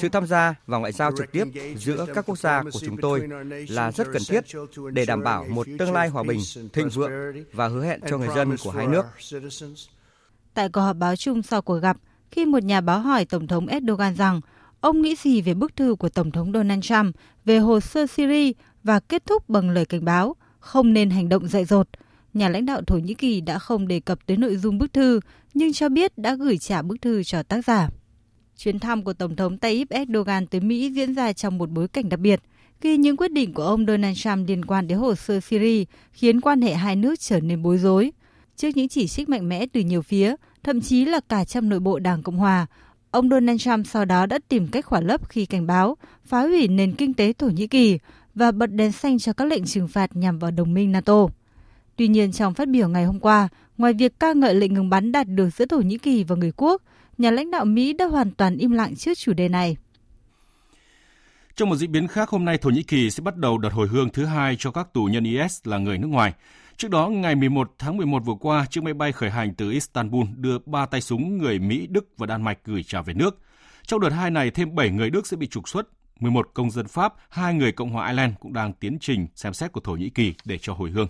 [0.01, 3.27] Sự tham gia vào ngoại giao trực tiếp giữa các quốc gia của chúng tôi
[3.69, 4.43] là rất cần thiết
[4.91, 6.39] để đảm bảo một tương lai hòa bình,
[6.73, 7.11] thịnh vượng
[7.53, 9.05] và hứa hẹn cho người dân của hai nước.
[10.53, 11.97] Tại cuộc họp báo chung sau cuộc gặp,
[12.31, 14.41] khi một nhà báo hỏi Tổng thống Erdogan rằng
[14.83, 17.15] ông nghĩ gì về bức thư của Tổng thống Donald Trump
[17.45, 18.51] về hồ sơ Syria
[18.83, 21.87] và kết thúc bằng lời cảnh báo không nên hành động dại dột–
[22.33, 25.19] nhà lãnh đạo Thổ Nhĩ Kỳ đã không đề cập tới nội dung bức thư,
[25.53, 27.89] nhưng cho biết đã gửi trả bức thư cho tác giả.
[28.57, 32.09] Chuyến thăm của Tổng thống Tayyip Erdogan tới Mỹ diễn ra trong một bối cảnh
[32.09, 32.41] đặc biệt,
[32.81, 36.41] khi những quyết định của ông Donald Trump liên quan đến hồ sơ Syria khiến
[36.41, 38.11] quan hệ hai nước trở nên bối rối.
[38.55, 41.79] Trước những chỉ trích mạnh mẽ từ nhiều phía, thậm chí là cả trong nội
[41.79, 42.67] bộ Đảng Cộng hòa,
[43.13, 46.67] ông Donald Trump sau đó đã tìm cách khỏa lấp khi cảnh báo phá hủy
[46.67, 47.99] nền kinh tế Thổ Nhĩ Kỳ
[48.35, 51.27] và bật đèn xanh cho các lệnh trừng phạt nhằm vào đồng minh NATO.
[51.95, 53.47] Tuy nhiên, trong phát biểu ngày hôm qua,
[53.77, 56.51] ngoài việc ca ngợi lệnh ngừng bắn đạt được giữa Thổ Nhĩ Kỳ và người
[56.57, 56.81] quốc,
[57.17, 59.77] nhà lãnh đạo Mỹ đã hoàn toàn im lặng trước chủ đề này.
[61.55, 63.87] Trong một diễn biến khác, hôm nay Thổ Nhĩ Kỳ sẽ bắt đầu đợt hồi
[63.87, 66.33] hương thứ hai cho các tù nhân IS là người nước ngoài.
[66.77, 70.25] Trước đó, ngày 11 tháng 11 vừa qua, chiếc máy bay khởi hành từ Istanbul
[70.35, 73.39] đưa ba tay súng người Mỹ, Đức và Đan Mạch gửi trả về nước.
[73.87, 75.87] Trong đợt hai này, thêm 7 người Đức sẽ bị trục xuất,
[76.19, 79.71] 11 công dân Pháp, hai người Cộng hòa Ireland cũng đang tiến trình xem xét
[79.71, 81.07] của Thổ Nhĩ Kỳ để cho hồi hương.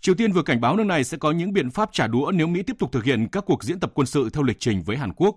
[0.00, 2.46] Triều Tiên vừa cảnh báo nước này sẽ có những biện pháp trả đũa nếu
[2.46, 4.96] Mỹ tiếp tục thực hiện các cuộc diễn tập quân sự theo lịch trình với
[4.96, 5.36] Hàn Quốc.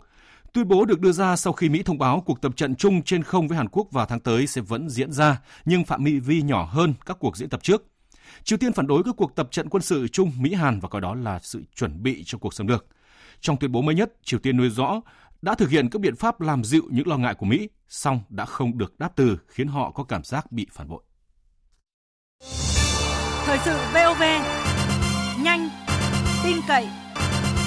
[0.54, 3.24] Tuyên bố được đưa ra sau khi Mỹ thông báo cuộc tập trận chung trên
[3.24, 6.66] không với Hàn Quốc vào tháng tới sẽ vẫn diễn ra, nhưng phạm vi nhỏ
[6.66, 7.86] hơn các cuộc diễn tập trước.
[8.44, 11.16] Triều Tiên phản đối các cuộc tập trận quân sự chung Mỹ-Hàn và coi đó
[11.16, 12.86] là sự chuẩn bị cho cuộc xâm lược.
[13.40, 15.02] Trong tuyên bố mới nhất, Triều Tiên nêu rõ
[15.42, 18.46] đã thực hiện các biện pháp làm dịu những lo ngại của Mỹ, song đã
[18.46, 21.04] không được đáp từ khiến họ có cảm giác bị phản bội.
[23.46, 24.22] Thời sự VOV,
[25.44, 25.70] nhanh,
[26.44, 26.88] tin cậy,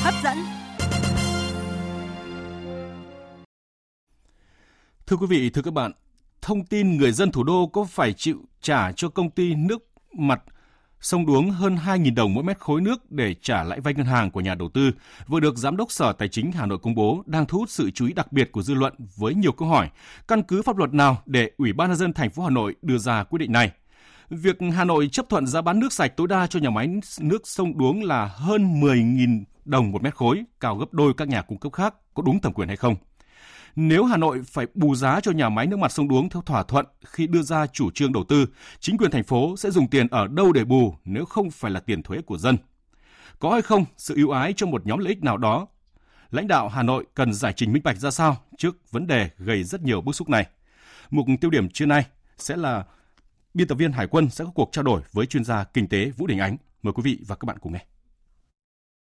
[0.02, 0.36] hấp dẫn.
[5.06, 5.92] Thưa quý vị, thưa các bạn,
[6.42, 10.42] thông tin người dân thủ đô có phải chịu trả cho công ty nước mặt
[11.00, 14.30] sông Đuống hơn 2.000 đồng mỗi mét khối nước để trả lãi vay ngân hàng
[14.30, 14.90] của nhà đầu tư
[15.26, 17.90] vừa được Giám đốc Sở Tài chính Hà Nội công bố đang thu hút sự
[17.90, 19.90] chú ý đặc biệt của dư luận với nhiều câu hỏi
[20.28, 22.98] căn cứ pháp luật nào để Ủy ban nhân dân thành phố Hà Nội đưa
[22.98, 23.70] ra quyết định này.
[24.30, 26.88] Việc Hà Nội chấp thuận giá bán nước sạch tối đa cho nhà máy
[27.20, 31.42] nước sông Đuống là hơn 10.000 đồng một mét khối, cao gấp đôi các nhà
[31.42, 32.96] cung cấp khác, có đúng thẩm quyền hay không?
[33.76, 36.62] Nếu Hà Nội phải bù giá cho nhà máy nước mặt sông Đuống theo thỏa
[36.62, 38.46] thuận khi đưa ra chủ trương đầu tư,
[38.80, 41.80] chính quyền thành phố sẽ dùng tiền ở đâu để bù nếu không phải là
[41.80, 42.56] tiền thuế của dân?
[43.38, 45.66] Có hay không sự ưu ái cho một nhóm lợi ích nào đó?
[46.30, 49.64] Lãnh đạo Hà Nội cần giải trình minh bạch ra sao trước vấn đề gây
[49.64, 50.46] rất nhiều bức xúc này.
[51.10, 52.06] Mục tiêu điểm trưa nay
[52.38, 52.84] sẽ là
[53.54, 56.10] biên tập viên Hải quân sẽ có cuộc trao đổi với chuyên gia kinh tế
[56.16, 56.56] Vũ Đình Ánh.
[56.82, 57.86] Mời quý vị và các bạn cùng nghe.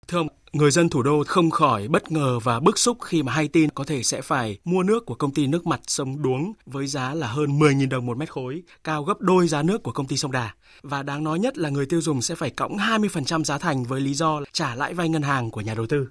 [0.08, 3.32] Thưa ông, người dân thủ đô không khỏi bất ngờ và bức xúc khi mà
[3.32, 6.52] hay tin có thể sẽ phải mua nước của công ty nước mặt sông Đuống
[6.66, 9.92] với giá là hơn 10.000 đồng một mét khối, cao gấp đôi giá nước của
[9.92, 10.50] công ty sông Đà.
[10.82, 14.00] Và đáng nói nhất là người tiêu dùng sẽ phải cộng 20% giá thành với
[14.00, 16.08] lý do trả lãi vay ngân hàng của nhà đầu tư.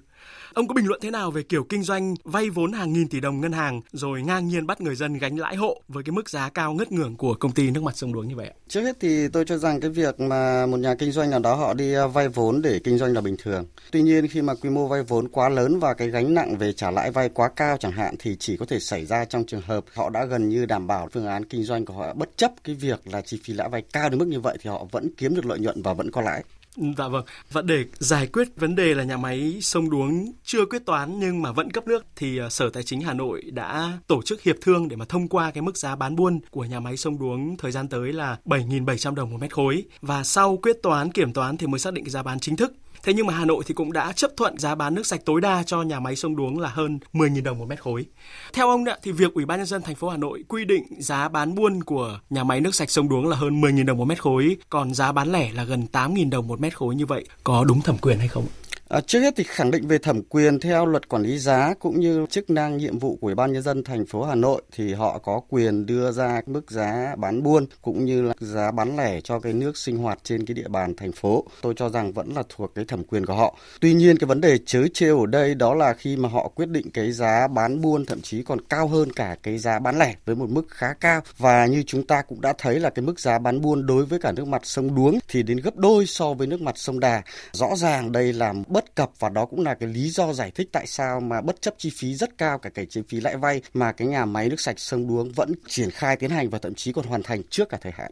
[0.54, 3.20] Ông có bình luận thế nào về kiểu kinh doanh vay vốn hàng nghìn tỷ
[3.20, 6.30] đồng ngân hàng rồi ngang nhiên bắt người dân gánh lãi hộ với cái mức
[6.30, 8.50] giá cao ngất ngưởng của công ty nước mặt sông Đuống như vậy?
[8.68, 11.54] Trước hết thì tôi cho rằng cái việc mà một nhà kinh doanh nào đó
[11.54, 13.64] họ đi ờ, vay vốn để kinh doanh là bình thường.
[13.90, 16.72] Tuy nhiên khi mà quy mô vay vốn quá lớn và cái gánh nặng về
[16.72, 19.62] trả lãi vay quá cao chẳng hạn thì chỉ có thể xảy ra trong trường
[19.66, 22.52] hợp họ đã gần như đảm bảo phương án kinh doanh của họ, bất chấp
[22.64, 25.08] cái việc là chi phí lãi vay cao đến mức như vậy thì họ vẫn
[25.16, 26.42] kiếm được lợi nhuận và vẫn có lãi.
[26.76, 27.24] Dạ vâng.
[27.50, 31.42] Và để giải quyết vấn đề là nhà máy sông Đuống chưa quyết toán nhưng
[31.42, 34.56] mà vẫn cấp nước, thì ờ, Sở Tài chính Hà Nội đã tổ chức hiệp
[34.60, 37.56] thương để mà thông qua cái mức giá bán buôn của nhà máy sông Đuống
[37.56, 41.56] thời gian tới là 7.700 đồng một mét khối và sau quyết toán, kiểm toán
[41.56, 42.72] thì mới xác định cái giá bán chính thức.
[43.04, 45.40] Thế nhưng mà Hà Nội thì cũng đã chấp thuận giá bán nước sạch tối
[45.40, 48.06] đa cho nhà máy sông Đuống là hơn 10.000 đồng một mét khối.
[48.52, 51.28] Theo ông thì việc Ủy ban nhân dân thành phố Hà Nội quy định giá
[51.28, 54.22] bán buôn của nhà máy nước sạch sông Đuống là hơn 10.000 đồng một mét
[54.22, 57.64] khối, còn giá bán lẻ là gần 8.000 đồng một mét khối như vậy có
[57.64, 58.46] đúng thẩm quyền hay không?
[58.94, 62.00] À, trước hết thì khẳng định về thẩm quyền theo luật quản lý giá cũng
[62.00, 64.92] như chức năng nhiệm vụ của Ủy ban nhân dân thành phố Hà Nội thì
[64.92, 69.20] họ có quyền đưa ra mức giá bán buôn cũng như là giá bán lẻ
[69.20, 71.44] cho cái nước sinh hoạt trên cái địa bàn thành phố.
[71.62, 73.56] Tôi cho rằng vẫn là thuộc cái thẩm quyền của họ.
[73.80, 76.68] Tuy nhiên cái vấn đề chớ trêu ở đây đó là khi mà họ quyết
[76.68, 80.14] định cái giá bán buôn thậm chí còn cao hơn cả cái giá bán lẻ
[80.24, 83.20] với một mức khá cao và như chúng ta cũng đã thấy là cái mức
[83.20, 86.34] giá bán buôn đối với cả nước mặt sông Đuống thì đến gấp đôi so
[86.34, 87.22] với nước mặt sông Đà.
[87.52, 90.50] Rõ ràng đây là bất bất cập và đó cũng là cái lý do giải
[90.50, 93.36] thích tại sao mà bất chấp chi phí rất cao cả cái chi phí lãi
[93.36, 96.58] vay, mà cái nhà máy nước sạch sông Đuống vẫn triển khai tiến hành và
[96.58, 98.10] thậm chí còn hoàn thành trước cả thời hạn.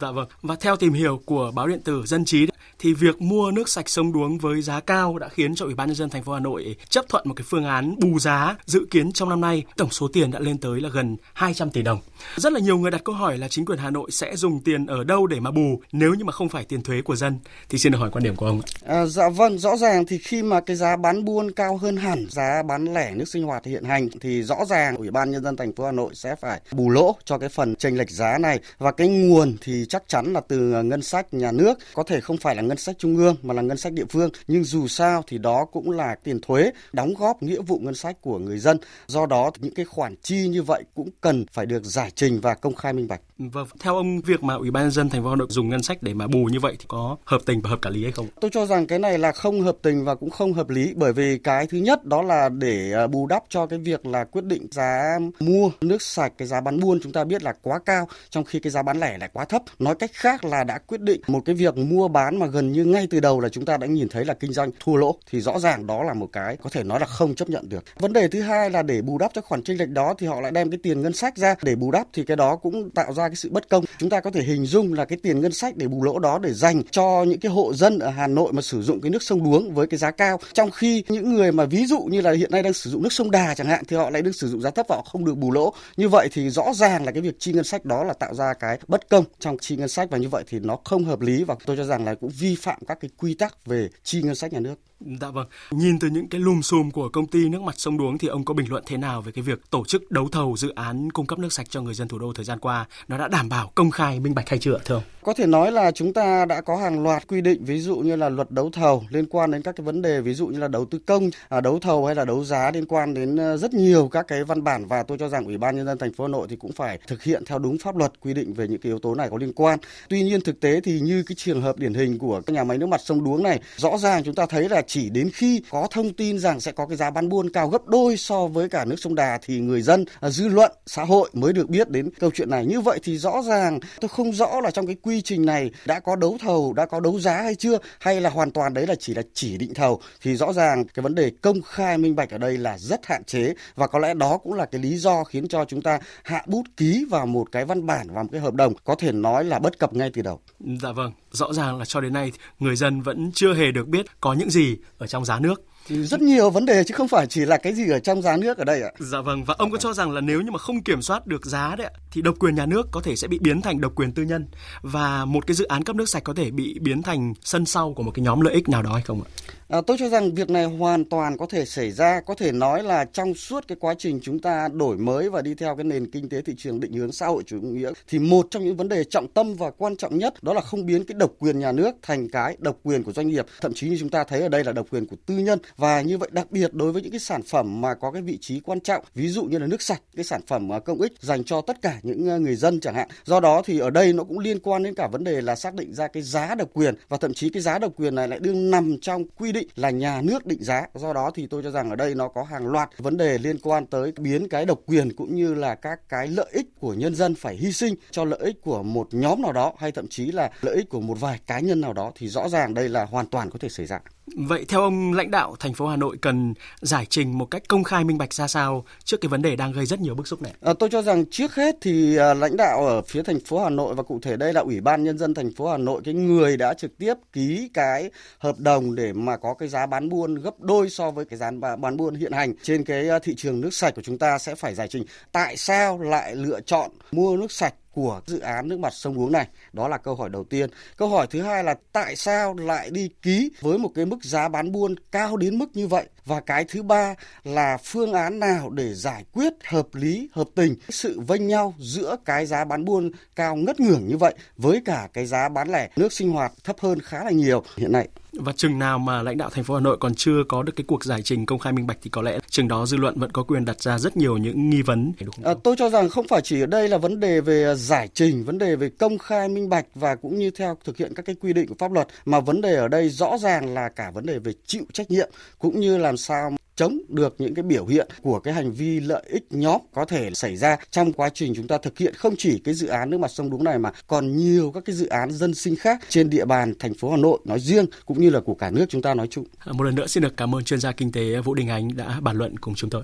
[0.00, 0.28] Dạ vâng.
[0.42, 2.46] Và theo tìm hiểu của báo điện tử Dân trí
[2.82, 5.88] thì việc mua nước sạch sông Đuống với giá cao đã khiến cho Ủy ban
[5.88, 8.86] nhân dân thành phố Hà Nội chấp thuận một cái phương án bù giá dự
[8.90, 12.00] kiến trong năm nay tổng số tiền đã lên tới là gần 200 tỷ đồng.
[12.36, 14.86] Rất là nhiều người đặt câu hỏi là chính quyền Hà Nội sẽ dùng tiền
[14.86, 17.78] ở đâu để mà bù nếu như mà không phải tiền thuế của dân thì
[17.78, 18.60] xin được hỏi quan điểm của ông.
[18.86, 22.26] À, dạ vâng, rõ ràng thì khi mà cái giá bán buôn cao hơn hẳn
[22.30, 25.56] giá bán lẻ nước sinh hoạt hiện hành thì rõ ràng Ủy ban nhân dân
[25.56, 28.60] thành phố Hà Nội sẽ phải bù lỗ cho cái phần chênh lệch giá này
[28.78, 32.36] và cái nguồn thì chắc chắn là từ ngân sách nhà nước có thể không
[32.36, 34.88] phải là ngân ngân sách trung ương mà là ngân sách địa phương nhưng dù
[34.88, 38.58] sao thì đó cũng là tiền thuế đóng góp nghĩa vụ ngân sách của người
[38.58, 42.40] dân do đó những cái khoản chi như vậy cũng cần phải được giải trình
[42.40, 43.20] và công khai minh bạch
[43.50, 45.82] Vâng, theo ông việc mà Ủy ban nhân dân thành phố Hà Nội dùng ngân
[45.82, 48.12] sách để mà bù như vậy thì có hợp tình và hợp cả lý hay
[48.12, 48.26] không?
[48.40, 51.12] Tôi cho rằng cái này là không hợp tình và cũng không hợp lý bởi
[51.12, 54.44] vì cái thứ nhất đó là để à, bù đắp cho cái việc là quyết
[54.44, 58.08] định giá mua nước sạch cái giá bán buôn chúng ta biết là quá cao
[58.30, 59.62] trong khi cái giá bán lẻ lại quá thấp.
[59.78, 62.84] Nói cách khác là đã quyết định một cái việc mua bán mà gần như
[62.84, 65.40] ngay từ đầu là chúng ta đã nhìn thấy là kinh doanh thua lỗ thì
[65.40, 67.84] rõ ràng đó là một cái có thể nói là không chấp nhận được.
[67.98, 70.40] Vấn đề thứ hai là để bù đắp cho khoản chênh lệch đó thì họ
[70.40, 73.12] lại đem cái tiền ngân sách ra để bù đắp thì cái đó cũng tạo
[73.12, 73.84] ra cái sự bất công.
[73.98, 76.38] Chúng ta có thể hình dung là cái tiền ngân sách để bù lỗ đó
[76.38, 79.22] để dành cho những cái hộ dân ở Hà Nội mà sử dụng cái nước
[79.22, 82.32] sông Đuống với cái giá cao, trong khi những người mà ví dụ như là
[82.32, 84.48] hiện nay đang sử dụng nước sông Đà chẳng hạn thì họ lại đang sử
[84.48, 85.74] dụng giá thấp và họ không được bù lỗ.
[85.96, 88.54] Như vậy thì rõ ràng là cái việc chi ngân sách đó là tạo ra
[88.54, 91.44] cái bất công trong chi ngân sách và như vậy thì nó không hợp lý
[91.44, 94.34] và tôi cho rằng là cũng vi phạm các cái quy tắc về chi ngân
[94.34, 94.74] sách nhà nước.
[95.20, 95.46] Dạ vâng.
[95.70, 98.44] Nhìn từ những cái lùm xùm của công ty nước mặt sông Đuống thì ông
[98.44, 101.26] có bình luận thế nào về cái việc tổ chức đấu thầu dự án cung
[101.26, 102.86] cấp nước sạch cho người dân thủ đô thời gian qua?
[103.08, 105.02] Nó đã đảm bảo công khai minh bạch hay chưa thưa ông?
[105.22, 108.16] Có thể nói là chúng ta đã có hàng loạt quy định ví dụ như
[108.16, 110.68] là luật đấu thầu liên quan đến các cái vấn đề ví dụ như là
[110.68, 113.74] đầu tư công, à, đấu thầu hay là đấu giá liên quan đến ờ, rất
[113.74, 116.24] nhiều các cái văn bản và tôi cho rằng Ủy ban nhân dân thành phố
[116.24, 118.80] Hà Nội thì cũng phải thực hiện theo đúng pháp luật quy định về những
[118.80, 119.78] cái yếu tố này có liên quan.
[120.08, 122.86] Tuy nhiên thực tế thì như cái trường hợp điển hình của nhà máy nước
[122.86, 126.12] mặt sông Đuống này, rõ ràng chúng ta thấy là chỉ đến khi có thông
[126.12, 128.96] tin rằng sẽ có cái giá bán buôn cao gấp đôi so với cả nước
[128.98, 132.30] sông Đà thì người dân, à, dư luận, xã hội mới được biết đến câu
[132.34, 132.66] chuyện này.
[132.66, 136.00] Như vậy thì rõ ràng tôi không rõ là trong cái quy trình này đã
[136.00, 138.94] có đấu thầu, đã có đấu giá hay chưa hay là hoàn toàn đấy là
[138.94, 142.30] chỉ là chỉ định thầu thì rõ ràng cái vấn đề công khai minh bạch
[142.30, 145.24] ở đây là rất hạn chế và có lẽ đó cũng là cái lý do
[145.24, 148.40] khiến cho chúng ta hạ bút ký vào một cái văn bản và một cái
[148.40, 150.40] hợp đồng có thể nói là bất cập ngay từ đầu.
[150.60, 154.06] Dạ vâng, rõ ràng là cho đến nay người dân vẫn chưa hề được biết
[154.20, 157.44] có những gì ở trong giá nước rất nhiều vấn đề chứ không phải chỉ
[157.44, 158.90] là cái gì ở trong giá nước ở đây ạ.
[158.98, 161.46] Dạ vâng và ông có cho rằng là nếu như mà không kiểm soát được
[161.46, 164.12] giá đấy thì độc quyền nhà nước có thể sẽ bị biến thành độc quyền
[164.12, 164.46] tư nhân
[164.82, 167.92] và một cái dự án cấp nước sạch có thể bị biến thành sân sau
[167.92, 169.28] của một cái nhóm lợi ích nào đó hay không ạ?
[169.68, 172.82] À, tôi cho rằng việc này hoàn toàn có thể xảy ra, có thể nói
[172.82, 176.10] là trong suốt cái quá trình chúng ta đổi mới và đi theo cái nền
[176.10, 178.88] kinh tế thị trường định hướng xã hội chủ nghĩa thì một trong những vấn
[178.88, 181.72] đề trọng tâm và quan trọng nhất đó là không biến cái độc quyền nhà
[181.72, 184.48] nước thành cái độc quyền của doanh nghiệp, thậm chí như chúng ta thấy ở
[184.48, 187.10] đây là độc quyền của tư nhân và như vậy đặc biệt đối với những
[187.10, 189.82] cái sản phẩm mà có cái vị trí quan trọng, ví dụ như là nước
[189.82, 192.80] sạch, cái sản phẩm à, công ích dành cho tất cả những à, người dân
[192.80, 193.08] chẳng hạn.
[193.24, 195.74] Do đó thì ở đây nó cũng liên quan đến cả vấn đề là xác
[195.74, 198.38] định ra cái giá độc quyền và thậm chí cái giá độc quyền này lại
[198.38, 200.86] đương nằm trong quy định là nhà nước định giá.
[200.94, 203.58] Do đó thì tôi cho rằng ở đây nó có hàng loạt vấn đề liên
[203.58, 207.14] quan tới biến cái độc quyền cũng như là các cái lợi ích của nhân
[207.14, 210.32] dân phải hy sinh cho lợi ích của một nhóm nào đó hay thậm chí
[210.32, 213.04] là lợi ích của một vài cá nhân nào đó thì rõ ràng đây là
[213.04, 214.00] hoàn toàn có thể xảy ra.
[214.26, 217.84] Vậy theo ông lãnh đạo thành phố Hà Nội cần giải trình một cách công
[217.84, 220.42] khai minh bạch ra sao trước cái vấn đề đang gây rất nhiều bức xúc
[220.42, 220.52] này?
[220.60, 223.70] À, tôi cho rằng trước hết thì à, lãnh đạo ở phía thành phố Hà
[223.70, 226.14] Nội và cụ thể đây là Ủy ban nhân dân thành phố Hà Nội cái
[226.14, 230.34] người đã trực tiếp ký cái hợp đồng để mà có cái giá bán buôn
[230.34, 233.60] gấp đôi so với cái giá bán buôn hiện hành trên cái à, thị trường
[233.60, 237.36] nước sạch của chúng ta sẽ phải giải trình tại sao lại lựa chọn mua
[237.36, 239.48] nước sạch của dự án nước mặt sông Đuống này?
[239.72, 240.70] Đó là câu hỏi đầu tiên.
[240.96, 244.48] Câu hỏi thứ hai là tại sao lại đi ký với một cái mức giá
[244.48, 246.08] bán buôn cao đến mức như vậy?
[246.26, 247.14] Và cái thứ ba
[247.44, 252.16] là phương án nào để giải quyết hợp lý, hợp tình sự vênh nhau giữa
[252.24, 255.90] cái giá bán buôn cao ngất ngưởng như vậy với cả cái giá bán lẻ
[255.96, 258.08] nước sinh hoạt thấp hơn khá là nhiều hiện nay.
[258.32, 260.84] Và chừng nào mà lãnh đạo thành phố Hà Nội còn chưa có được cái
[260.88, 263.32] cuộc giải trình công khai minh bạch thì có lẽ chừng đó dư luận vẫn
[263.32, 265.12] có quyền đặt ra rất nhiều những nghi vấn.
[265.20, 265.44] Đúng không?
[265.44, 268.44] À, tôi cho rằng không phải chỉ ở đây là vấn đề về giải trình,
[268.44, 271.36] vấn đề về công khai minh bạch và cũng như theo thực hiện các cái
[271.40, 274.26] quy định của pháp luật mà vấn đề ở đây rõ ràng là cả vấn
[274.26, 278.08] đề về chịu trách nhiệm cũng như làm sao chống được những cái biểu hiện
[278.22, 281.68] của cái hành vi lợi ích nhóm có thể xảy ra trong quá trình chúng
[281.68, 284.36] ta thực hiện không chỉ cái dự án nước mặt sông Đuống này mà còn
[284.36, 287.38] nhiều các cái dự án dân sinh khác trên địa bàn thành phố Hà Nội
[287.44, 289.44] nói riêng cũng như là của cả nước chúng ta nói chung.
[289.66, 292.20] Một lần nữa xin được cảm ơn chuyên gia kinh tế Vũ Đình Ánh đã
[292.20, 293.02] bàn luận cùng chúng tôi.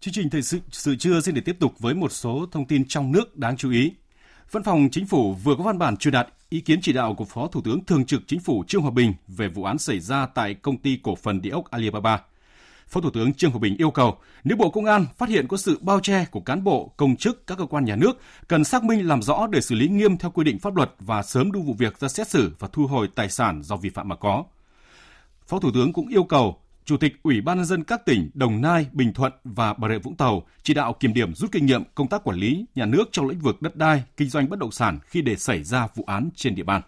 [0.00, 2.84] Chương trình thời sự, sự trưa xin được tiếp tục với một số thông tin
[2.88, 3.92] trong nước đáng chú ý.
[4.52, 7.24] Văn phòng Chính phủ vừa có văn bản truyền đạt ý kiến chỉ đạo của
[7.24, 10.26] Phó Thủ tướng Thường trực Chính phủ Trương Hòa Bình về vụ án xảy ra
[10.26, 12.20] tại công ty cổ phần địa ốc Alibaba.
[12.88, 15.56] Phó Thủ tướng Trương Hòa Bình yêu cầu nếu Bộ Công an phát hiện có
[15.56, 18.84] sự bao che của cán bộ, công chức các cơ quan nhà nước, cần xác
[18.84, 21.60] minh làm rõ để xử lý nghiêm theo quy định pháp luật và sớm đưa
[21.60, 24.44] vụ việc ra xét xử và thu hồi tài sản do vi phạm mà có.
[25.46, 28.60] Phó Thủ tướng cũng yêu cầu Chủ tịch Ủy ban nhân dân các tỉnh Đồng
[28.60, 31.82] Nai, Bình Thuận và Bà Rịa Vũng Tàu chỉ đạo kiểm điểm rút kinh nghiệm
[31.94, 34.72] công tác quản lý nhà nước trong lĩnh vực đất đai, kinh doanh bất động
[34.72, 36.82] sản khi để xảy ra vụ án trên địa bàn.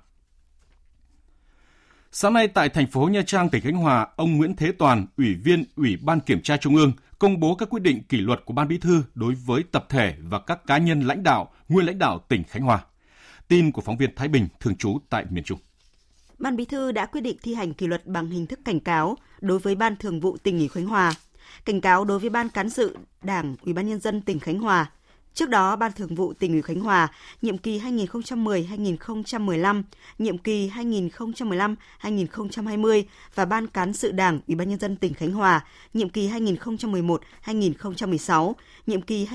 [2.12, 5.34] Sáng nay tại thành phố Nha Trang, tỉnh Khánh Hòa, ông Nguyễn Thế Toàn, Ủy
[5.34, 8.54] viên Ủy ban Kiểm tra Trung ương, công bố các quyết định kỷ luật của
[8.54, 11.98] Ban Bí thư đối với tập thể và các cá nhân lãnh đạo, nguyên lãnh
[11.98, 12.84] đạo tỉnh Khánh Hòa.
[13.48, 15.58] Tin của phóng viên Thái Bình, thường trú tại miền Trung.
[16.38, 19.16] Ban Bí thư đã quyết định thi hành kỷ luật bằng hình thức cảnh cáo
[19.40, 21.14] đối với Ban Thường vụ tỉnh ủy Khánh Hòa,
[21.64, 24.90] cảnh cáo đối với Ban cán sự Đảng Ủy ban nhân dân tỉnh Khánh Hòa,
[25.34, 27.08] Trước đó, Ban Thường vụ tỉnh ủy Khánh Hòa,
[27.42, 29.82] nhiệm kỳ 2010-2015,
[30.18, 33.02] nhiệm kỳ 2015-2020
[33.34, 35.64] và Ban cán sự Đảng Ủy ban nhân dân tỉnh Khánh Hòa,
[35.94, 38.52] nhiệm kỳ 2011-2016,
[38.86, 39.26] nhiệm kỳ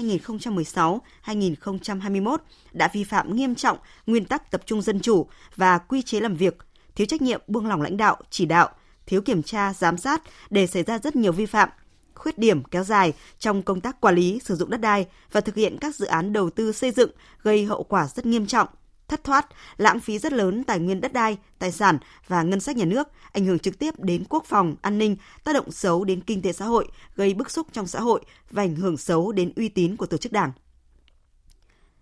[1.25, 2.37] 2016-2021
[2.71, 3.77] đã vi phạm nghiêm trọng
[4.07, 6.57] nguyên tắc tập trung dân chủ và quy chế làm việc,
[6.99, 8.69] thiếu trách nhiệm buông lỏng lãnh đạo, chỉ đạo,
[9.05, 11.69] thiếu kiểm tra, giám sát để xảy ra rất nhiều vi phạm,
[12.15, 15.55] khuyết điểm kéo dài trong công tác quản lý sử dụng đất đai và thực
[15.55, 17.09] hiện các dự án đầu tư xây dựng
[17.43, 18.67] gây hậu quả rất nghiêm trọng,
[19.07, 19.47] thất thoát,
[19.77, 21.97] lãng phí rất lớn tài nguyên đất đai, tài sản
[22.27, 25.53] và ngân sách nhà nước, ảnh hưởng trực tiếp đến quốc phòng, an ninh, tác
[25.53, 28.21] động xấu đến kinh tế xã hội, gây bức xúc trong xã hội
[28.51, 30.51] và ảnh hưởng xấu đến uy tín của tổ chức đảng.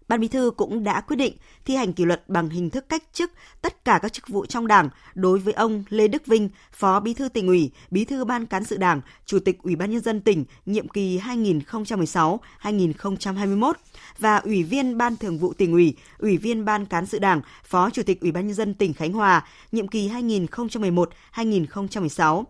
[0.07, 1.33] Ban Bí thư cũng đã quyết định
[1.65, 3.31] thi hành kỷ luật bằng hình thức cách chức
[3.61, 7.13] tất cả các chức vụ trong Đảng đối với ông Lê Đức Vinh, Phó Bí
[7.13, 10.21] thư tỉnh ủy, Bí thư Ban cán sự Đảng, Chủ tịch Ủy ban nhân dân
[10.21, 13.73] tỉnh nhiệm kỳ 2016-2021
[14.19, 17.89] và Ủy viên Ban Thường vụ tỉnh ủy, Ủy viên Ban cán sự Đảng, Phó
[17.89, 22.43] Chủ tịch Ủy ban nhân dân tỉnh Khánh Hòa nhiệm kỳ 2011-2016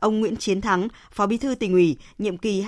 [0.00, 2.64] ông Nguyễn Chiến Thắng, Phó Bí thư tỉnh ủy, nhiệm kỳ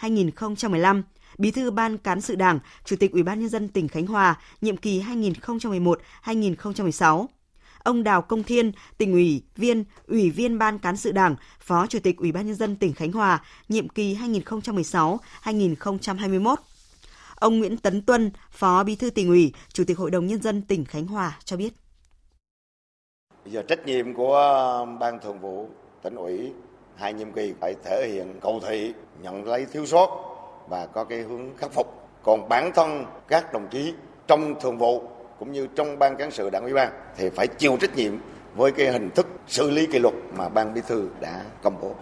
[0.00, 1.02] 2010-2015,
[1.38, 4.40] Bí thư Ban cán sự Đảng, Chủ tịch Ủy ban nhân dân tỉnh Khánh Hòa,
[4.60, 5.02] nhiệm kỳ
[6.24, 7.26] 2011-2016.
[7.78, 11.98] Ông Đào Công Thiên, tỉnh ủy viên, Ủy viên Ban cán sự Đảng, Phó Chủ
[12.02, 16.54] tịch Ủy ban nhân dân tỉnh Khánh Hòa, nhiệm kỳ 2016-2021.
[17.36, 20.62] Ông Nguyễn Tấn Tuân, Phó Bí thư tỉnh ủy, Chủ tịch Hội đồng nhân dân
[20.62, 21.72] tỉnh Khánh Hòa cho biết.
[23.44, 25.68] Bây giờ trách nhiệm của Ban Thường vụ
[26.02, 26.52] tỉnh ủy
[26.96, 30.35] hai nhiệm kỳ phải thể hiện cầu thị, nhận lấy thiếu sót
[30.68, 31.86] và có cái hướng khắc phục.
[32.22, 33.94] Còn bản thân các đồng chí
[34.26, 35.02] trong thường vụ
[35.38, 38.12] cũng như trong ban cán sự đảng ủy ban thì phải chịu trách nhiệm
[38.54, 41.94] với cái hình thức xử lý kỷ luật mà ban bí thư đã công bố.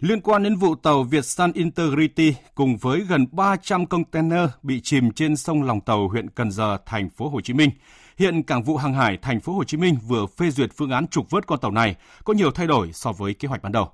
[0.00, 5.36] Liên quan đến vụ tàu Vietsan Integrity cùng với gần 300 container bị chìm trên
[5.36, 7.70] sông Lòng Tàu huyện Cần Giờ, thành phố Hồ Chí Minh,
[8.18, 11.06] hiện Cảng vụ hàng hải thành phố Hồ Chí Minh vừa phê duyệt phương án
[11.08, 11.94] trục vớt con tàu này
[12.24, 13.88] có nhiều thay đổi so với kế hoạch ban đầu.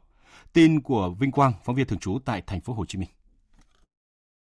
[0.53, 3.09] Tin của Vinh Quang, phóng viên thường trú tại thành phố Hồ Chí Minh.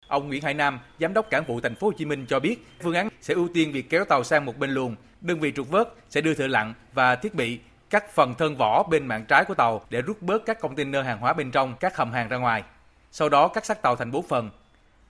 [0.08, 2.66] Ông Nguyễn Hải Nam, giám đốc cảng vụ thành phố Hồ Chí Minh cho biết,
[2.82, 5.70] phương án sẽ ưu tiên việc kéo tàu sang một bên luồng, đơn vị trục
[5.70, 7.58] vớt sẽ đưa thợ lặn và thiết bị
[7.90, 11.18] cắt phần thân vỏ bên mạn trái của tàu để rút bớt các container hàng
[11.18, 12.62] hóa bên trong các hầm hàng ra ngoài.
[13.10, 14.50] Sau đó cắt xác tàu thành bốn phần.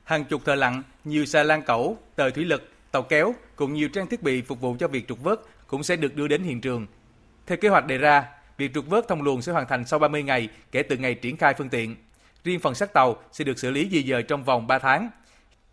[0.04, 3.88] Hàng chục thợ lặn, nhiều xe lan cẩu, tời thủy lực, tàu kéo cùng nhiều
[3.88, 6.60] trang thiết bị phục vụ cho việc trục vớt cũng sẽ được đưa đến hiện
[6.60, 6.86] trường.
[7.46, 8.28] Theo kế hoạch đề ra,
[8.60, 11.36] việc trục vớt thông luồng sẽ hoàn thành sau 30 ngày kể từ ngày triển
[11.36, 11.96] khai phương tiện.
[12.44, 15.10] Riêng phần xác tàu sẽ được xử lý di dời trong vòng 3 tháng.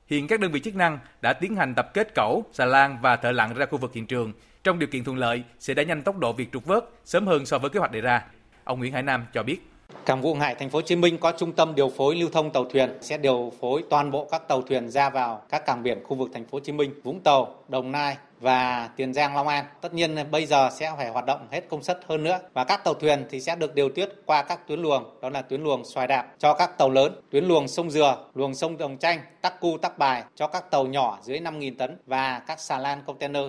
[0.08, 3.16] Hiện các đơn vị chức năng đã tiến hành tập kết cẩu, xà lan và
[3.16, 4.34] thợ lặn ra khu vực hiện trường.
[4.64, 7.46] Trong điều kiện thuận lợi sẽ đẩy nhanh tốc độ việc trục vớt sớm hơn
[7.46, 8.24] so với kế hoạch đề ra.
[8.64, 9.60] Ông Nguyễn Hải Nam cho biết.
[10.06, 12.52] Cảng vụ Hải Thành phố Hồ Chí Minh có trung tâm điều phối lưu thông
[12.52, 16.04] tàu thuyền sẽ điều phối toàn bộ các tàu thuyền ra vào các cảng biển
[16.04, 19.48] khu vực Thành phố Hồ Chí Minh, Vũng Tàu, Đồng Nai và Tiền Giang, Long
[19.48, 19.66] An.
[19.82, 22.84] Tất nhiên bây giờ sẽ phải hoạt động hết công suất hơn nữa và các
[22.84, 25.86] tàu thuyền thì sẽ được điều tiết qua các tuyến luồng, đó là tuyến luồng
[25.86, 29.60] xoài đạp cho các tàu lớn, tuyến luồng sông Dừa, luồng sông Đồng Tranh, Tắc
[29.60, 33.43] Cu, Tắc Bài cho các tàu nhỏ dưới 5.000 tấn và các xà lan container.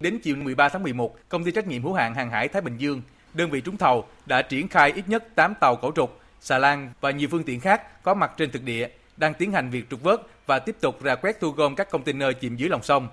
[0.00, 2.76] Đến chiều 13 tháng 11, công ty trách nhiệm hữu hạn hàng hải Thái Bình
[2.78, 3.02] Dương
[3.34, 6.92] đơn vị trúng thầu đã triển khai ít nhất 8 tàu cẩu trục, xà lan
[7.00, 10.02] và nhiều phương tiện khác có mặt trên thực địa đang tiến hành việc trục
[10.02, 13.08] vớt và tiếp tục ra quét thu gom các container chìm dưới lòng sông.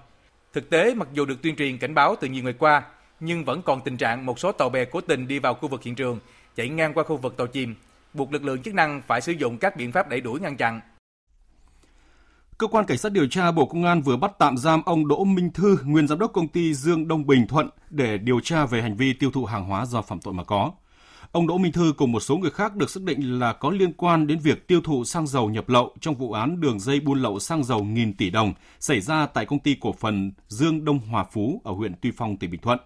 [0.53, 2.83] Thực tế, mặc dù được tuyên truyền cảnh báo từ nhiều ngày qua,
[3.19, 5.83] nhưng vẫn còn tình trạng một số tàu bè cố tình đi vào khu vực
[5.83, 6.19] hiện trường,
[6.55, 7.75] chạy ngang qua khu vực tàu chìm,
[8.13, 10.81] buộc lực lượng chức năng phải sử dụng các biện pháp đẩy đuổi ngăn chặn.
[12.57, 15.23] Cơ quan Cảnh sát điều tra Bộ Công an vừa bắt tạm giam ông Đỗ
[15.23, 18.81] Minh Thư, nguyên giám đốc công ty Dương Đông Bình Thuận để điều tra về
[18.81, 20.71] hành vi tiêu thụ hàng hóa do phạm tội mà có.
[21.31, 23.93] Ông Đỗ Minh Thư cùng một số người khác được xác định là có liên
[23.93, 27.21] quan đến việc tiêu thụ xăng dầu nhập lậu trong vụ án đường dây buôn
[27.21, 30.99] lậu xăng dầu nghìn tỷ đồng xảy ra tại công ty cổ phần Dương Đông
[30.99, 32.79] Hòa Phú ở huyện Tuy Phong, tỉnh Bình Thuận.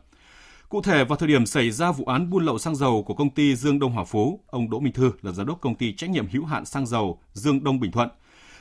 [0.69, 3.29] Cụ thể, vào thời điểm xảy ra vụ án buôn lậu xăng dầu của công
[3.29, 6.09] ty Dương Đông Hòa Phú, ông Đỗ Minh Thư là giám đốc công ty trách
[6.09, 8.09] nhiệm hữu hạn xăng dầu Dương Đông Bình Thuận.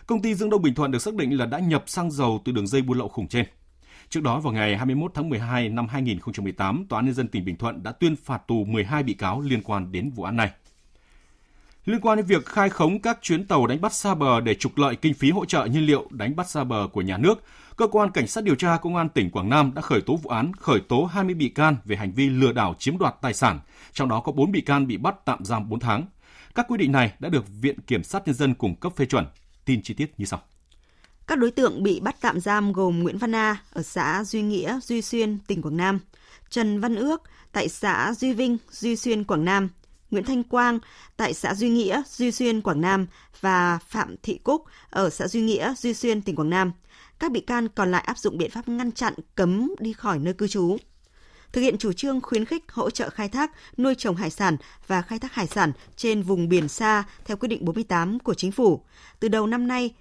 [0.08, 2.52] Công ty Dương Đông Bình Thuận được xác định là đã nhập xăng dầu từ
[2.52, 3.46] đường dây buôn lậu khủng trên.
[4.08, 7.56] Trước đó vào ngày 21 tháng 12 năm 2018, Tòa án nhân dân tỉnh Bình
[7.56, 10.50] Thuận đã tuyên phạt tù 12 bị cáo liên quan đến vụ án này.
[11.84, 14.78] liên quan đến việc khai khống các chuyến tàu đánh bắt xa bờ để trục
[14.78, 17.42] lợi kinh phí hỗ trợ nhiên liệu đánh bắt xa bờ của nhà nước,
[17.76, 20.30] cơ quan cảnh sát điều tra công an tỉnh Quảng Nam đã khởi tố vụ
[20.30, 23.60] án khởi tố 20 bị can về hành vi lừa đảo chiếm đoạt tài sản,
[23.92, 26.06] trong đó có 4 bị can bị bắt tạm giam 4 tháng.
[26.54, 29.26] Các quy định này đã được Viện Kiểm sát Nhân dân cung cấp phê chuẩn.
[29.68, 30.42] Tin chi tiết như sau.
[31.26, 34.80] Các đối tượng bị bắt tạm giam gồm Nguyễn Văn A ở xã Duy Nghĩa,
[34.82, 35.98] Duy Xuyên, tỉnh Quảng Nam,
[36.50, 39.68] Trần Văn Ước tại xã Duy Vinh, Duy Xuyên, Quảng Nam,
[40.10, 40.78] Nguyễn Thanh Quang
[41.16, 43.06] tại xã Duy Nghĩa, Duy Xuyên, Quảng Nam
[43.40, 46.72] và Phạm Thị Cúc ở xã Duy Nghĩa, Duy Xuyên, tỉnh Quảng Nam.
[47.18, 50.34] Các bị can còn lại áp dụng biện pháp ngăn chặn cấm đi khỏi nơi
[50.34, 50.76] cư trú.
[51.52, 55.02] Thực hiện chủ trương khuyến khích hỗ trợ khai thác, nuôi trồng hải sản và
[55.02, 58.80] khai thác hải sản trên vùng biển xa theo quyết định 48 của chính phủ.
[59.20, 59.94] Từ đầu năm nay,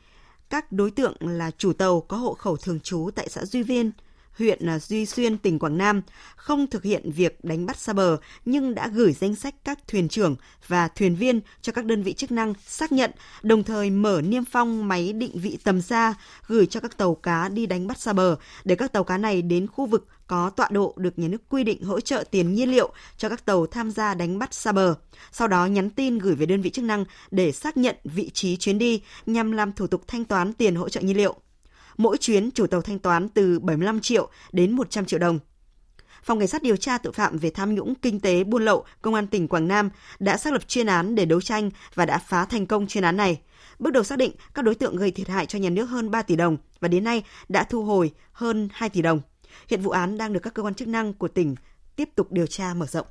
[0.49, 3.91] các đối tượng là chủ tàu có hộ khẩu thường trú tại xã Duy Viên,
[4.37, 6.01] huyện à, Duy Xuyên, tỉnh Quảng Nam
[6.35, 10.09] không thực hiện việc đánh bắt xa bờ nhưng đã gửi danh sách các thuyền
[10.09, 10.35] trưởng
[10.67, 13.11] và thuyền viên cho các đơn vị chức năng xác nhận,
[13.43, 16.13] đồng thời mở niêm phong máy định vị tầm xa
[16.47, 19.41] gửi cho các tàu cá đi đánh bắt xa bờ để các tàu cá này
[19.41, 22.71] đến khu vực có tọa độ được nhà nước quy định hỗ trợ tiền nhiên
[22.71, 24.95] liệu cho các tàu tham gia đánh bắt xa bờ.
[25.31, 28.57] Sau đó nhắn tin gửi về đơn vị chức năng để xác nhận vị trí
[28.57, 31.35] chuyến đi nhằm làm thủ tục thanh toán tiền hỗ trợ nhiên liệu.
[31.97, 35.39] Mỗi chuyến chủ tàu thanh toán từ 75 triệu đến 100 triệu đồng.
[36.23, 39.13] Phòng Cảnh sát điều tra tội phạm về tham nhũng kinh tế buôn lậu Công
[39.13, 39.89] an tỉnh Quảng Nam
[40.19, 43.17] đã xác lập chuyên án để đấu tranh và đã phá thành công chuyên án
[43.17, 43.41] này.
[43.79, 46.21] Bước đầu xác định các đối tượng gây thiệt hại cho nhà nước hơn 3
[46.21, 49.21] tỷ đồng và đến nay đã thu hồi hơn 2 tỷ đồng.
[49.67, 51.55] Hiện vụ án đang được các cơ quan chức năng của tỉnh
[51.95, 53.07] tiếp tục điều tra mở rộng.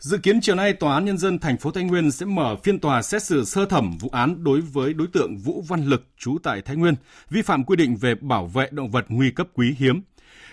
[0.00, 2.78] Dự kiến chiều nay Tòa án Nhân dân thành phố Thái Nguyên sẽ mở phiên
[2.78, 6.38] tòa xét xử sơ thẩm vụ án đối với đối tượng Vũ Văn Lực trú
[6.42, 6.94] tại Thái Nguyên
[7.30, 10.02] vi phạm quy định về bảo vệ động vật nguy cấp quý hiếm.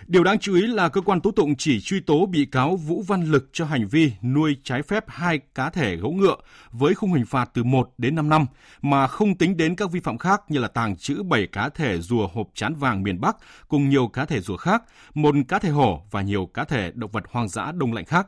[0.08, 3.04] Điều đáng chú ý là cơ quan tố tụng chỉ truy tố bị cáo Vũ
[3.08, 6.36] Văn Lực cho hành vi nuôi trái phép hai cá thể gấu ngựa
[6.72, 8.45] với khung hình phạt từ 1 đến 5 năm
[8.82, 12.02] mà không tính đến các vi phạm khác như là tàng trữ 7 cá thể
[12.02, 13.38] rùa hộp chán vàng miền Bắc
[13.68, 14.84] cùng nhiều cá thể rùa khác,
[15.14, 18.28] một cá thể hổ và nhiều cá thể động vật hoang dã đông lạnh khác.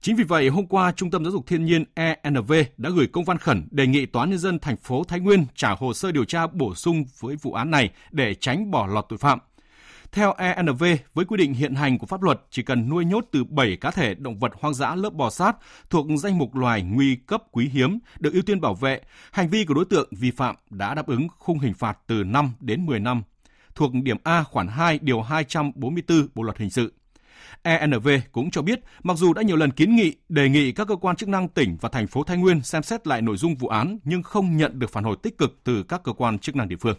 [0.00, 3.24] Chính vì vậy, hôm qua, Trung tâm Giáo dục Thiên nhiên ENV đã gửi công
[3.24, 6.12] văn khẩn đề nghị Tòa án Nhân dân thành phố Thái Nguyên trả hồ sơ
[6.12, 9.38] điều tra bổ sung với vụ án này để tránh bỏ lọt tội phạm.
[10.12, 10.84] Theo ENV,
[11.14, 13.90] với quy định hiện hành của pháp luật, chỉ cần nuôi nhốt từ 7 cá
[13.90, 15.56] thể động vật hoang dã lớp bò sát
[15.90, 19.00] thuộc danh mục loài nguy cấp quý hiếm được ưu tiên bảo vệ,
[19.32, 22.52] hành vi của đối tượng vi phạm đã đáp ứng khung hình phạt từ 5
[22.60, 23.22] đến 10 năm
[23.74, 26.92] thuộc điểm A khoản 2 điều 244 Bộ luật hình sự.
[27.62, 30.96] ENV cũng cho biết, mặc dù đã nhiều lần kiến nghị, đề nghị các cơ
[30.96, 33.68] quan chức năng tỉnh và thành phố Thái Nguyên xem xét lại nội dung vụ
[33.68, 36.68] án nhưng không nhận được phản hồi tích cực từ các cơ quan chức năng
[36.68, 36.96] địa phương.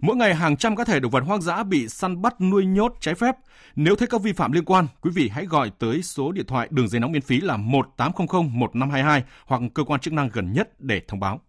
[0.00, 2.94] Mỗi ngày hàng trăm cá thể động vật hoang dã bị săn bắt nuôi nhốt
[3.00, 3.36] trái phép.
[3.76, 6.68] Nếu thấy các vi phạm liên quan, quý vị hãy gọi tới số điện thoại
[6.70, 10.80] đường dây nóng miễn phí là 1800 1522 hoặc cơ quan chức năng gần nhất
[10.80, 11.40] để thông báo.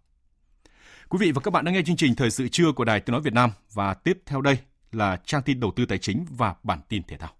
[1.08, 3.12] Quý vị và các bạn đang nghe chương trình Thời sự trưa của Đài Tiếng
[3.12, 4.58] Nói Việt Nam và tiếp theo đây
[4.92, 7.30] là trang tin đầu tư tài chính và bản tin thể thao.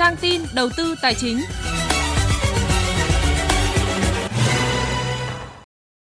[0.00, 1.40] Trang tin đầu tư tài chính.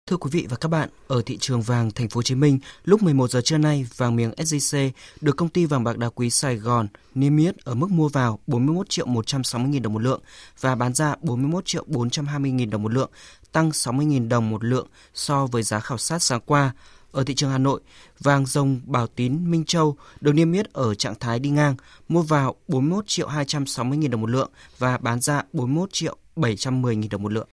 [0.06, 2.58] Thưa quý vị và các bạn, ở thị trường vàng thành phố Hồ Chí Minh,
[2.84, 4.90] lúc 11 giờ trưa nay, vàng miếng SJC
[5.20, 8.38] được công ty vàng bạc đá quý Sài Gòn niêm yết ở mức mua vào
[8.46, 10.20] 41 triệu 160 000 đồng một lượng
[10.60, 13.10] và bán ra 41 triệu 420 000 đồng một lượng,
[13.52, 16.72] tăng 60 000 đồng một lượng so với giá khảo sát sáng qua.
[17.18, 17.80] Ở thị trường Hà Nội,
[18.20, 21.74] vàng dòng Bảo Tín Minh Châu được niêm yết ở trạng thái đi ngang,
[22.08, 26.94] mua vào 41 triệu 260 000 đồng một lượng và bán ra 41 triệu 710
[26.94, 27.48] 000 đồng một lượng.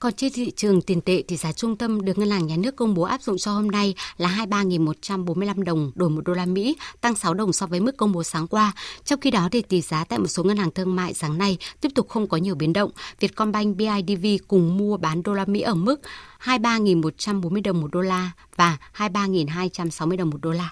[0.00, 2.76] Còn trên thị trường tiền tệ thì giá trung tâm được Ngân hàng Nhà nước
[2.76, 6.76] công bố áp dụng cho hôm nay là 23.145 đồng đổi 1 đô la Mỹ,
[7.00, 8.72] tăng 6 đồng so với mức công bố sáng qua.
[9.04, 11.58] Trong khi đó thì tỷ giá tại một số ngân hàng thương mại sáng nay
[11.80, 12.90] tiếp tục không có nhiều biến động.
[13.20, 16.00] Vietcombank BIDV cùng mua bán đô la Mỹ ở mức
[16.44, 20.70] 23.140 đồng một đô la và 23.260 đồng một đô la.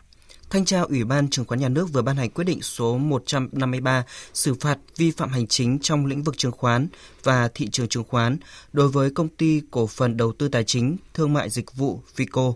[0.50, 4.04] Thanh tra Ủy ban Chứng khoán Nhà nước vừa ban hành quyết định số 153
[4.34, 6.88] xử phạt vi phạm hành chính trong lĩnh vực chứng khoán
[7.22, 8.36] và thị trường chứng khoán
[8.72, 12.54] đối với công ty cổ phần đầu tư tài chính thương mại dịch vụ Fico.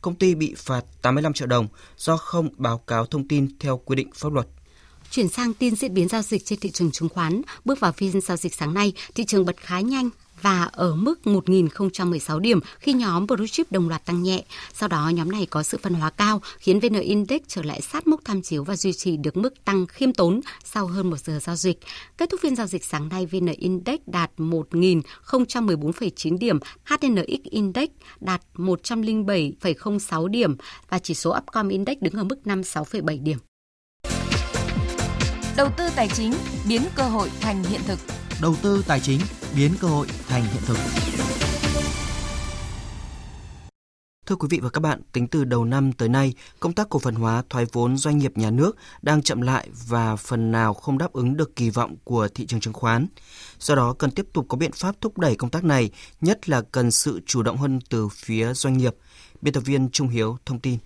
[0.00, 3.96] Công ty bị phạt 85 triệu đồng do không báo cáo thông tin theo quy
[3.96, 4.46] định pháp luật.
[5.10, 8.20] Chuyển sang tin diễn biến giao dịch trên thị trường chứng khoán, bước vào phiên
[8.20, 10.10] giao dịch sáng nay, thị trường bật khá nhanh
[10.42, 14.44] và ở mức 1.016 điểm khi nhóm Blue Chip đồng loạt tăng nhẹ.
[14.74, 18.06] Sau đó nhóm này có sự phân hóa cao khiến VN Index trở lại sát
[18.06, 21.38] mức tham chiếu và duy trì được mức tăng khiêm tốn sau hơn một giờ
[21.42, 21.78] giao dịch.
[22.18, 27.88] Kết thúc phiên giao dịch sáng nay, VN Index đạt 1.014,9 điểm, HNX Index
[28.20, 30.56] đạt 107,06 điểm
[30.88, 33.38] và chỉ số Upcom Index đứng ở mức 56,7 điểm.
[35.56, 36.32] Đầu tư tài chính
[36.68, 37.98] biến cơ hội thành hiện thực
[38.42, 39.20] đầu tư tài chính
[39.56, 40.76] biến cơ hội thành hiện thực.
[44.26, 46.98] Thưa quý vị và các bạn, tính từ đầu năm tới nay, công tác cổ
[46.98, 50.98] phần hóa thoái vốn doanh nghiệp nhà nước đang chậm lại và phần nào không
[50.98, 53.06] đáp ứng được kỳ vọng của thị trường chứng khoán.
[53.58, 55.90] Do đó, cần tiếp tục có biện pháp thúc đẩy công tác này,
[56.20, 58.94] nhất là cần sự chủ động hơn từ phía doanh nghiệp.
[59.42, 60.78] Biên tập viên Trung Hiếu thông tin.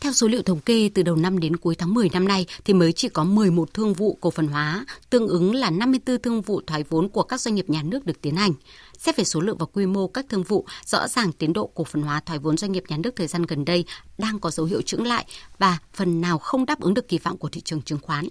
[0.00, 2.74] Theo số liệu thống kê từ đầu năm đến cuối tháng 10 năm nay thì
[2.74, 6.60] mới chỉ có 11 thương vụ cổ phần hóa, tương ứng là 54 thương vụ
[6.66, 8.52] thoái vốn của các doanh nghiệp nhà nước được tiến hành.
[8.98, 11.84] Xét về số lượng và quy mô các thương vụ, rõ ràng tiến độ cổ
[11.84, 13.84] phần hóa thoái vốn doanh nghiệp nhà nước thời gian gần đây
[14.18, 15.26] đang có dấu hiệu chững lại
[15.58, 18.28] và phần nào không đáp ứng được kỳ vọng của thị trường chứng khoán.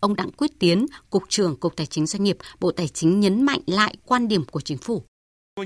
[0.00, 3.42] Ông Đặng Quyết Tiến, Cục trưởng Cục Tài chính Doanh nghiệp, Bộ Tài chính nhấn
[3.42, 5.02] mạnh lại quan điểm của chính phủ.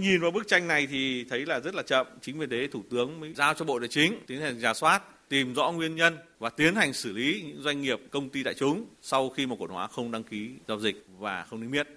[0.00, 2.06] Nhìn vào bức tranh này thì thấy là rất là chậm.
[2.22, 5.02] Chính vì thế Thủ tướng mới giao cho Bộ Tài chính tiến hành giả soát,
[5.34, 8.54] tìm rõ nguyên nhân và tiến hành xử lý những doanh nghiệp công ty đại
[8.54, 11.72] chúng sau khi một cổ phần hóa không đăng ký giao dịch và không niêm
[11.72, 11.88] yết.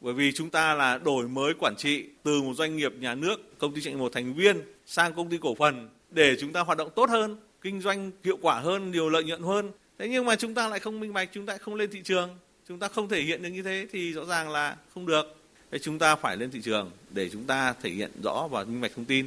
[0.00, 3.58] Bởi vì chúng ta là đổi mới quản trị từ một doanh nghiệp nhà nước,
[3.58, 6.60] công ty trách nhiệm một thành viên sang công ty cổ phần để chúng ta
[6.60, 9.70] hoạt động tốt hơn, kinh doanh hiệu quả hơn, nhiều lợi nhuận hơn.
[9.98, 12.38] Thế nhưng mà chúng ta lại không minh bạch, chúng ta không lên thị trường,
[12.68, 15.36] chúng ta không thể hiện được như thế thì rõ ràng là không được.
[15.70, 18.80] Thế chúng ta phải lên thị trường để chúng ta thể hiện rõ và minh
[18.80, 19.26] bạch thông tin.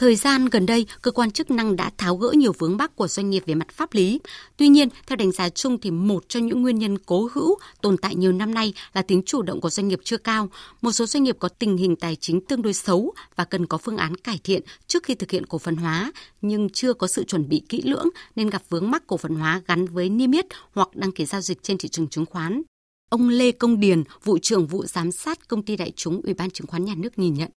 [0.00, 3.08] Thời gian gần đây, cơ quan chức năng đã tháo gỡ nhiều vướng mắc của
[3.08, 4.20] doanh nghiệp về mặt pháp lý.
[4.56, 7.96] Tuy nhiên, theo đánh giá chung thì một trong những nguyên nhân cố hữu tồn
[7.96, 10.48] tại nhiều năm nay là tính chủ động của doanh nghiệp chưa cao.
[10.82, 13.78] Một số doanh nghiệp có tình hình tài chính tương đối xấu và cần có
[13.78, 17.24] phương án cải thiện trước khi thực hiện cổ phần hóa, nhưng chưa có sự
[17.24, 20.46] chuẩn bị kỹ lưỡng nên gặp vướng mắc cổ phần hóa gắn với niêm yết
[20.72, 22.62] hoặc đăng ký giao dịch trên thị trường chứng khoán.
[23.10, 26.50] Ông Lê Công Điền, vụ trưởng vụ giám sát công ty đại chúng Ủy ban
[26.50, 27.50] chứng khoán nhà nước nhìn nhận.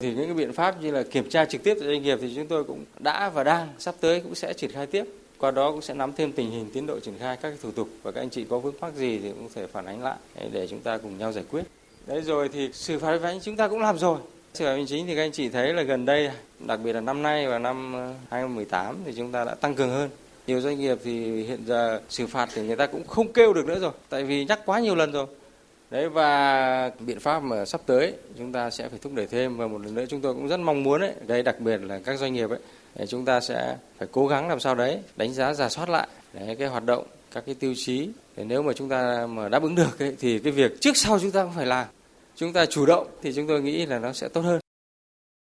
[0.00, 2.32] Thì những cái biện pháp như là kiểm tra trực tiếp tại doanh nghiệp thì
[2.36, 5.04] chúng tôi cũng đã và đang sắp tới cũng sẽ triển khai tiếp.
[5.38, 7.88] Qua đó cũng sẽ nắm thêm tình hình tiến độ triển khai các thủ tục
[8.02, 10.16] và các anh chị có vướng mắc gì thì cũng thể phản ánh lại
[10.52, 11.62] để chúng ta cùng nhau giải quyết.
[12.06, 14.18] Đấy rồi thì xử phạt vi phạm chúng ta cũng làm rồi.
[14.54, 17.00] Xử phạt hành chính thì các anh chị thấy là gần đây, đặc biệt là
[17.00, 20.10] năm nay và năm ờ, 2018 thì chúng ta đã tăng cường hơn.
[20.46, 23.66] Nhiều doanh nghiệp thì hiện giờ xử phạt thì người ta cũng không kêu được
[23.66, 25.26] nữa rồi, tại vì nhắc quá nhiều lần rồi.
[25.90, 29.56] Đấy và biện pháp mà sắp tới chúng ta sẽ phải thúc đẩy thêm.
[29.56, 32.00] Và một lần nữa chúng tôi cũng rất mong muốn đấy, đây đặc biệt là
[32.04, 32.58] các doanh nghiệp ấy,
[32.94, 36.08] để chúng ta sẽ phải cố gắng làm sao đấy đánh giá giả soát lại
[36.32, 38.08] đấy, cái hoạt động các cái tiêu chí.
[38.36, 41.18] Để nếu mà chúng ta mà đáp ứng được ấy, thì cái việc trước sau
[41.18, 41.86] chúng ta cũng phải làm.
[42.36, 44.60] Chúng ta chủ động thì chúng tôi nghĩ là nó sẽ tốt hơn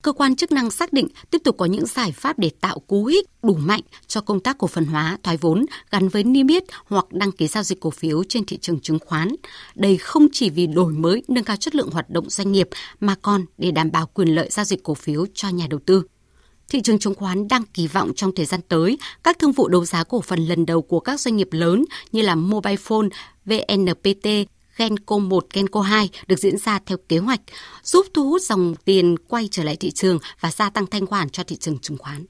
[0.03, 3.05] cơ quan chức năng xác định tiếp tục có những giải pháp để tạo cú
[3.05, 6.63] hích đủ mạnh cho công tác cổ phần hóa, thoái vốn gắn với niêm yết
[6.85, 9.35] hoặc đăng ký giao dịch cổ phiếu trên thị trường chứng khoán.
[9.75, 12.69] Đây không chỉ vì đổi mới, nâng cao chất lượng hoạt động doanh nghiệp
[12.99, 16.03] mà còn để đảm bảo quyền lợi giao dịch cổ phiếu cho nhà đầu tư.
[16.69, 19.85] Thị trường chứng khoán đang kỳ vọng trong thời gian tới, các thương vụ đấu
[19.85, 23.07] giá cổ phần lần đầu của các doanh nghiệp lớn như là Mobile Phone,
[23.45, 24.27] VNPT,
[24.79, 27.41] Genco 1, Genco 2 được diễn ra theo kế hoạch,
[27.83, 31.29] giúp thu hút dòng tiền quay trở lại thị trường và gia tăng thanh khoản
[31.29, 32.25] cho thị trường chứng khoán.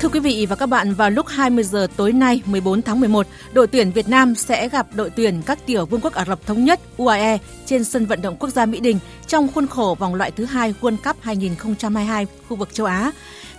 [0.00, 3.26] Thưa quý vị và các bạn, vào lúc 20 giờ tối nay 14 tháng 11,
[3.52, 6.64] đội tuyển Việt Nam sẽ gặp đội tuyển các tiểu vương quốc Ả Rập Thống
[6.64, 10.30] Nhất UAE trên sân vận động quốc gia Mỹ Đình trong khuôn khổ vòng loại
[10.30, 13.12] thứ hai World Cup 2022 khu vực châu Á.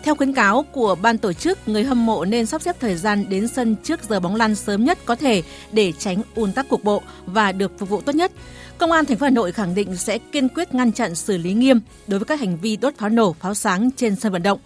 [0.04, 3.26] Theo khuyến cáo của ban tổ chức, người hâm mộ nên sắp xếp thời gian
[3.30, 6.84] đến sân trước giờ bóng lăn sớm nhất có thể để tránh ùn tắc cục
[6.84, 8.32] bộ và được phục vụ tốt nhất.
[8.78, 11.54] Công an thành phố Hà Nội khẳng định sẽ kiên quyết ngăn chặn xử lý
[11.54, 14.60] nghiêm đối với các hành vi đốt pháo nổ, pháo sáng trên sân vận động.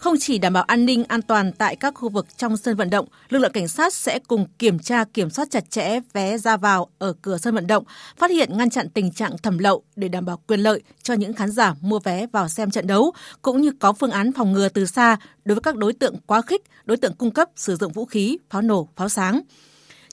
[0.00, 2.90] Không chỉ đảm bảo an ninh an toàn tại các khu vực trong sân vận
[2.90, 6.56] động, lực lượng cảnh sát sẽ cùng kiểm tra kiểm soát chặt chẽ vé ra
[6.56, 7.84] vào ở cửa sân vận động,
[8.16, 11.32] phát hiện ngăn chặn tình trạng thẩm lậu để đảm bảo quyền lợi cho những
[11.32, 14.68] khán giả mua vé vào xem trận đấu, cũng như có phương án phòng ngừa
[14.68, 17.92] từ xa đối với các đối tượng quá khích, đối tượng cung cấp sử dụng
[17.92, 19.40] vũ khí, pháo nổ, pháo sáng.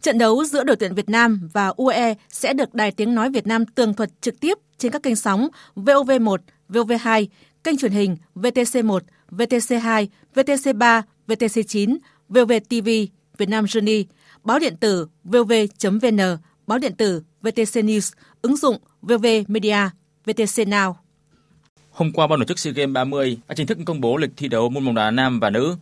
[0.02, 3.48] Trận đấu giữa đội tuyển Việt Nam và UE sẽ được Đài Tiếng Nói Việt
[3.48, 6.38] Nam tường thuật trực tiếp trên các kênh sóng VOV1,
[6.70, 7.26] VOV2,
[7.68, 9.00] kênh truyền hình VTC1,
[9.32, 11.98] VTC2, VTC3, VTC9,
[12.30, 12.90] VOV TV,
[13.38, 14.04] Việt Nam Journey,
[14.44, 16.20] báo điện tử vov.vn,
[16.68, 19.78] báo điện tử VTC News, ứng dụng VV Media,
[20.26, 20.94] VTC Now.
[21.92, 24.48] Hôm qua, ban tổ chức SEA Games 30 đã chính thức công bố lịch thi
[24.48, 25.76] đấu môn bóng đá nam và nữ.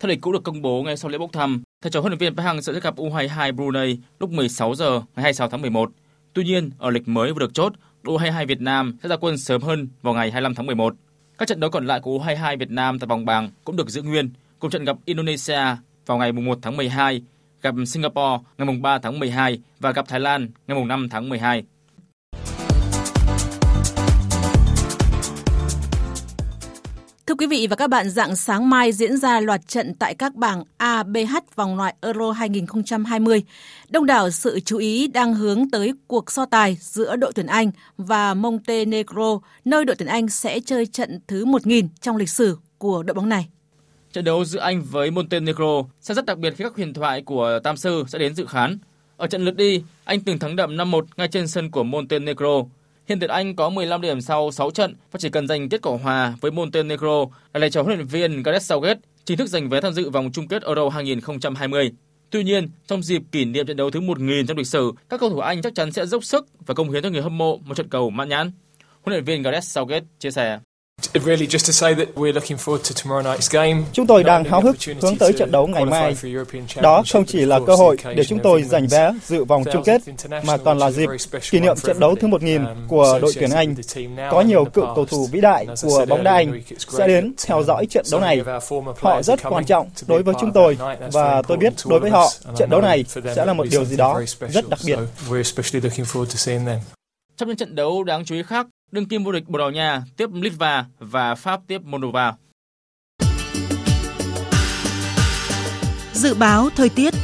[0.00, 2.18] Theo lịch cũ được công bố ngay sau lễ bốc thăm, thầy trò huấn luyện
[2.18, 5.90] viên Park Hang sẽ gặp U22 Brunei lúc 16 giờ ngày 26 tháng 11.
[6.32, 7.72] Tuy nhiên, ở lịch mới vừa được chốt,
[8.04, 10.94] U22 Việt Nam sẽ ra quân sớm hơn vào ngày 25 tháng 11.
[11.38, 14.02] Các trận đấu còn lại của U22 Việt Nam tại vòng bảng cũng được giữ
[14.02, 15.60] nguyên, cùng trận gặp Indonesia
[16.06, 17.22] vào ngày 1 tháng 12,
[17.62, 21.64] gặp Singapore ngày 3 tháng 12 và gặp Thái Lan ngày 5 tháng 12.
[27.26, 30.34] Thưa quý vị và các bạn, dạng sáng mai diễn ra loạt trận tại các
[30.34, 33.42] bảng A, B, H vòng loại Euro 2020.
[33.88, 37.70] Đông đảo sự chú ý đang hướng tới cuộc so tài giữa đội tuyển Anh
[37.98, 43.02] và Montenegro, nơi đội tuyển Anh sẽ chơi trận thứ 1000 trong lịch sử của
[43.02, 43.48] đội bóng này.
[44.12, 47.58] Trận đấu giữa Anh với Montenegro sẽ rất đặc biệt khi các huyền thoại của
[47.64, 48.78] Tam Sư sẽ đến dự khán.
[49.16, 52.62] Ở trận lượt đi, Anh từng thắng đậm 5-1 ngay trên sân của Montenegro.
[53.08, 55.98] Hiện tuyển Anh có 15 điểm sau 6 trận và chỉ cần giành kết quả
[56.02, 59.80] hòa với Montenegro là để cho huấn luyện viên Gareth Southgate chính thức giành vé
[59.80, 61.92] tham dự vòng chung kết Euro 2020.
[62.30, 65.30] Tuy nhiên, trong dịp kỷ niệm trận đấu thứ 1000 trong lịch sử, các cầu
[65.30, 67.74] thủ Anh chắc chắn sẽ dốc sức và công hiến cho người hâm mộ một
[67.74, 68.50] trận cầu mãn nhãn.
[69.02, 70.58] Huấn luyện viên Gareth Southgate chia sẻ.
[73.92, 76.16] Chúng tôi đang háo hức hướng tới trận đấu ngày mai.
[76.80, 80.02] Đó không chỉ là cơ hội để chúng tôi giành vé dự vòng chung kết,
[80.44, 81.08] mà còn là dịp
[81.50, 83.74] kỷ niệm trận đấu thứ 1000 của đội tuyển Anh.
[84.30, 87.86] Có nhiều cựu cầu thủ vĩ đại của bóng đá Anh sẽ đến theo dõi
[87.86, 88.40] trận đấu này.
[89.00, 90.78] Họ rất quan trọng đối với chúng tôi.
[91.12, 92.28] và tôi biết đối với họ,
[92.58, 94.98] trận đấu này sẽ là một điều gì đó rất đặc biệt.
[97.36, 100.02] Trong những trận đấu đáng chú ý khác, đương kim vô địch Bồ Đào Nha
[100.16, 102.32] tiếp Litva và Pháp tiếp Moldova.
[106.12, 107.14] Dự báo thời tiết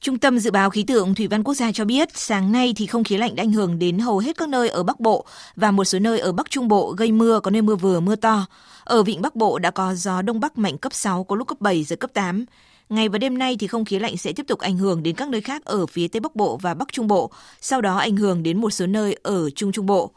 [0.00, 2.86] Trung tâm Dự báo Khí tượng Thủy văn Quốc gia cho biết sáng nay thì
[2.86, 5.26] không khí lạnh đã ảnh hưởng đến hầu hết các nơi ở Bắc Bộ
[5.56, 8.16] và một số nơi ở Bắc Trung Bộ gây mưa có nơi mưa vừa mưa
[8.16, 8.46] to.
[8.84, 11.60] Ở vịnh Bắc Bộ đã có gió Đông Bắc mạnh cấp 6, có lúc cấp
[11.60, 12.44] 7, giật cấp 8.
[12.88, 15.28] Ngày và đêm nay thì không khí lạnh sẽ tiếp tục ảnh hưởng đến các
[15.28, 17.30] nơi khác ở phía Tây Bắc Bộ và Bắc Trung Bộ,
[17.60, 20.10] sau đó ảnh hưởng đến một số nơi ở Trung Trung Bộ.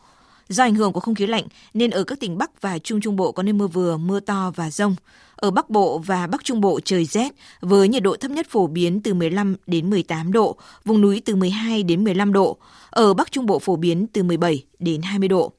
[0.50, 1.44] Do ảnh hưởng của không khí lạnh
[1.74, 4.52] nên ở các tỉnh Bắc và Trung Trung Bộ có nơi mưa vừa, mưa to
[4.56, 4.96] và rông.
[5.36, 8.68] Ở Bắc Bộ và Bắc Trung Bộ trời rét với nhiệt độ thấp nhất phổ
[8.68, 10.56] biến từ 15 đến 18 độ,
[10.86, 12.58] vùng núi từ 12 đến 15 độ.
[12.90, 15.54] Ở Bắc Trung Bộ phổ biến từ 17 đến 20 độ.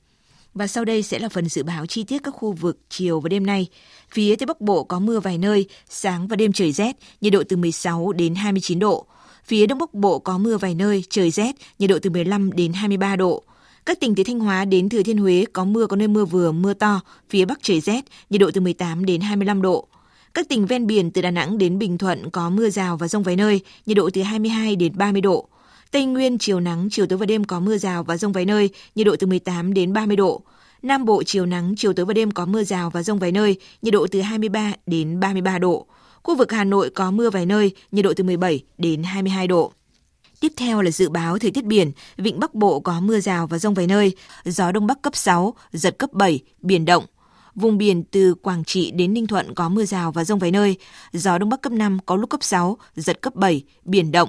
[0.61, 3.29] Và sau đây sẽ là phần dự báo chi tiết các khu vực chiều và
[3.29, 3.67] đêm nay.
[4.11, 7.43] Phía Tây Bắc Bộ có mưa vài nơi, sáng và đêm trời rét, nhiệt độ
[7.49, 9.07] từ 16 đến 29 độ.
[9.45, 12.73] Phía Đông Bắc Bộ có mưa vài nơi, trời rét, nhiệt độ từ 15 đến
[12.73, 13.43] 23 độ.
[13.87, 16.53] Các tỉnh từ Thanh Hóa đến Thừa Thiên Huế có mưa có nơi mưa vừa,
[16.53, 17.01] mưa to,
[17.31, 19.87] phía Bắc trời rét, nhiệt độ từ 18 đến 25 độ.
[20.35, 23.23] Các tỉnh ven biển từ Đà Nẵng đến Bình Thuận có mưa rào và rông
[23.23, 25.49] vài nơi, nhiệt độ từ 22 đến 30 độ.
[25.91, 28.71] Tây Nguyên chiều nắng, chiều tối và đêm có mưa rào và rông vài nơi,
[28.95, 30.43] nhiệt độ từ 18 đến 30 độ.
[30.83, 33.57] Nam Bộ chiều nắng, chiều tối và đêm có mưa rào và rông vài nơi,
[33.83, 35.87] nhiệt độ từ 23 đến 33 độ.
[36.23, 39.73] Khu vực Hà Nội có mưa vài nơi, nhiệt độ từ 17 đến 22 độ.
[40.41, 43.59] Tiếp theo là dự báo thời tiết biển, vịnh Bắc Bộ có mưa rào và
[43.59, 44.13] rông vài nơi,
[44.45, 47.05] gió Đông Bắc cấp 6, giật cấp 7, biển động.
[47.55, 50.77] Vùng biển từ Quảng Trị đến Ninh Thuận có mưa rào và rông vài nơi,
[51.13, 54.29] gió Đông Bắc cấp 5 có lúc cấp 6, giật cấp 7, biển động.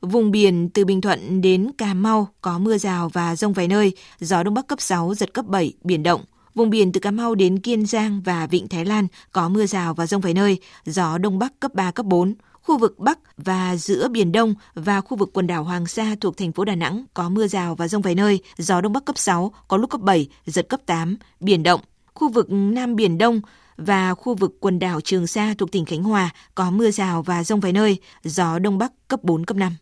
[0.00, 3.92] Vùng biển từ Bình Thuận đến Cà Mau có mưa rào và rông vài nơi,
[4.20, 6.24] gió Đông Bắc cấp 6, giật cấp 7, biển động.
[6.54, 9.94] Vùng biển từ Cà Mau đến Kiên Giang và Vịnh Thái Lan có mưa rào
[9.94, 12.34] và rông vài nơi, gió Đông Bắc cấp 3, cấp 4.
[12.62, 16.36] Khu vực Bắc và giữa Biển Đông và khu vực quần đảo Hoàng Sa thuộc
[16.36, 19.18] thành phố Đà Nẵng có mưa rào và rông vài nơi, gió Đông Bắc cấp
[19.18, 21.80] 6, có lúc cấp 7, giật cấp 8, biển động.
[22.14, 23.40] Khu vực Nam Biển Đông
[23.76, 27.44] và khu vực quần đảo Trường Sa thuộc tỉnh Khánh Hòa có mưa rào và
[27.44, 29.72] rông vài nơi, gió Đông Bắc cấp 4, cấp 5.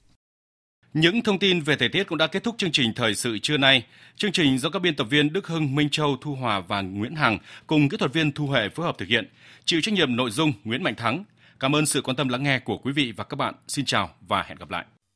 [0.95, 3.57] Những thông tin về thời tiết cũng đã kết thúc chương trình thời sự trưa
[3.57, 3.85] nay.
[4.17, 7.15] Chương trình do các biên tập viên Đức Hưng, Minh Châu, Thu Hòa và Nguyễn
[7.15, 9.29] Hằng cùng kỹ thuật viên Thu Huệ phối hợp thực hiện.
[9.65, 11.25] Chịu trách nhiệm nội dung Nguyễn Mạnh Thắng.
[11.61, 13.55] Cảm ơn sự quan tâm lắng nghe của quý vị và các bạn.
[13.69, 14.85] Xin chào và hẹn gặp lại.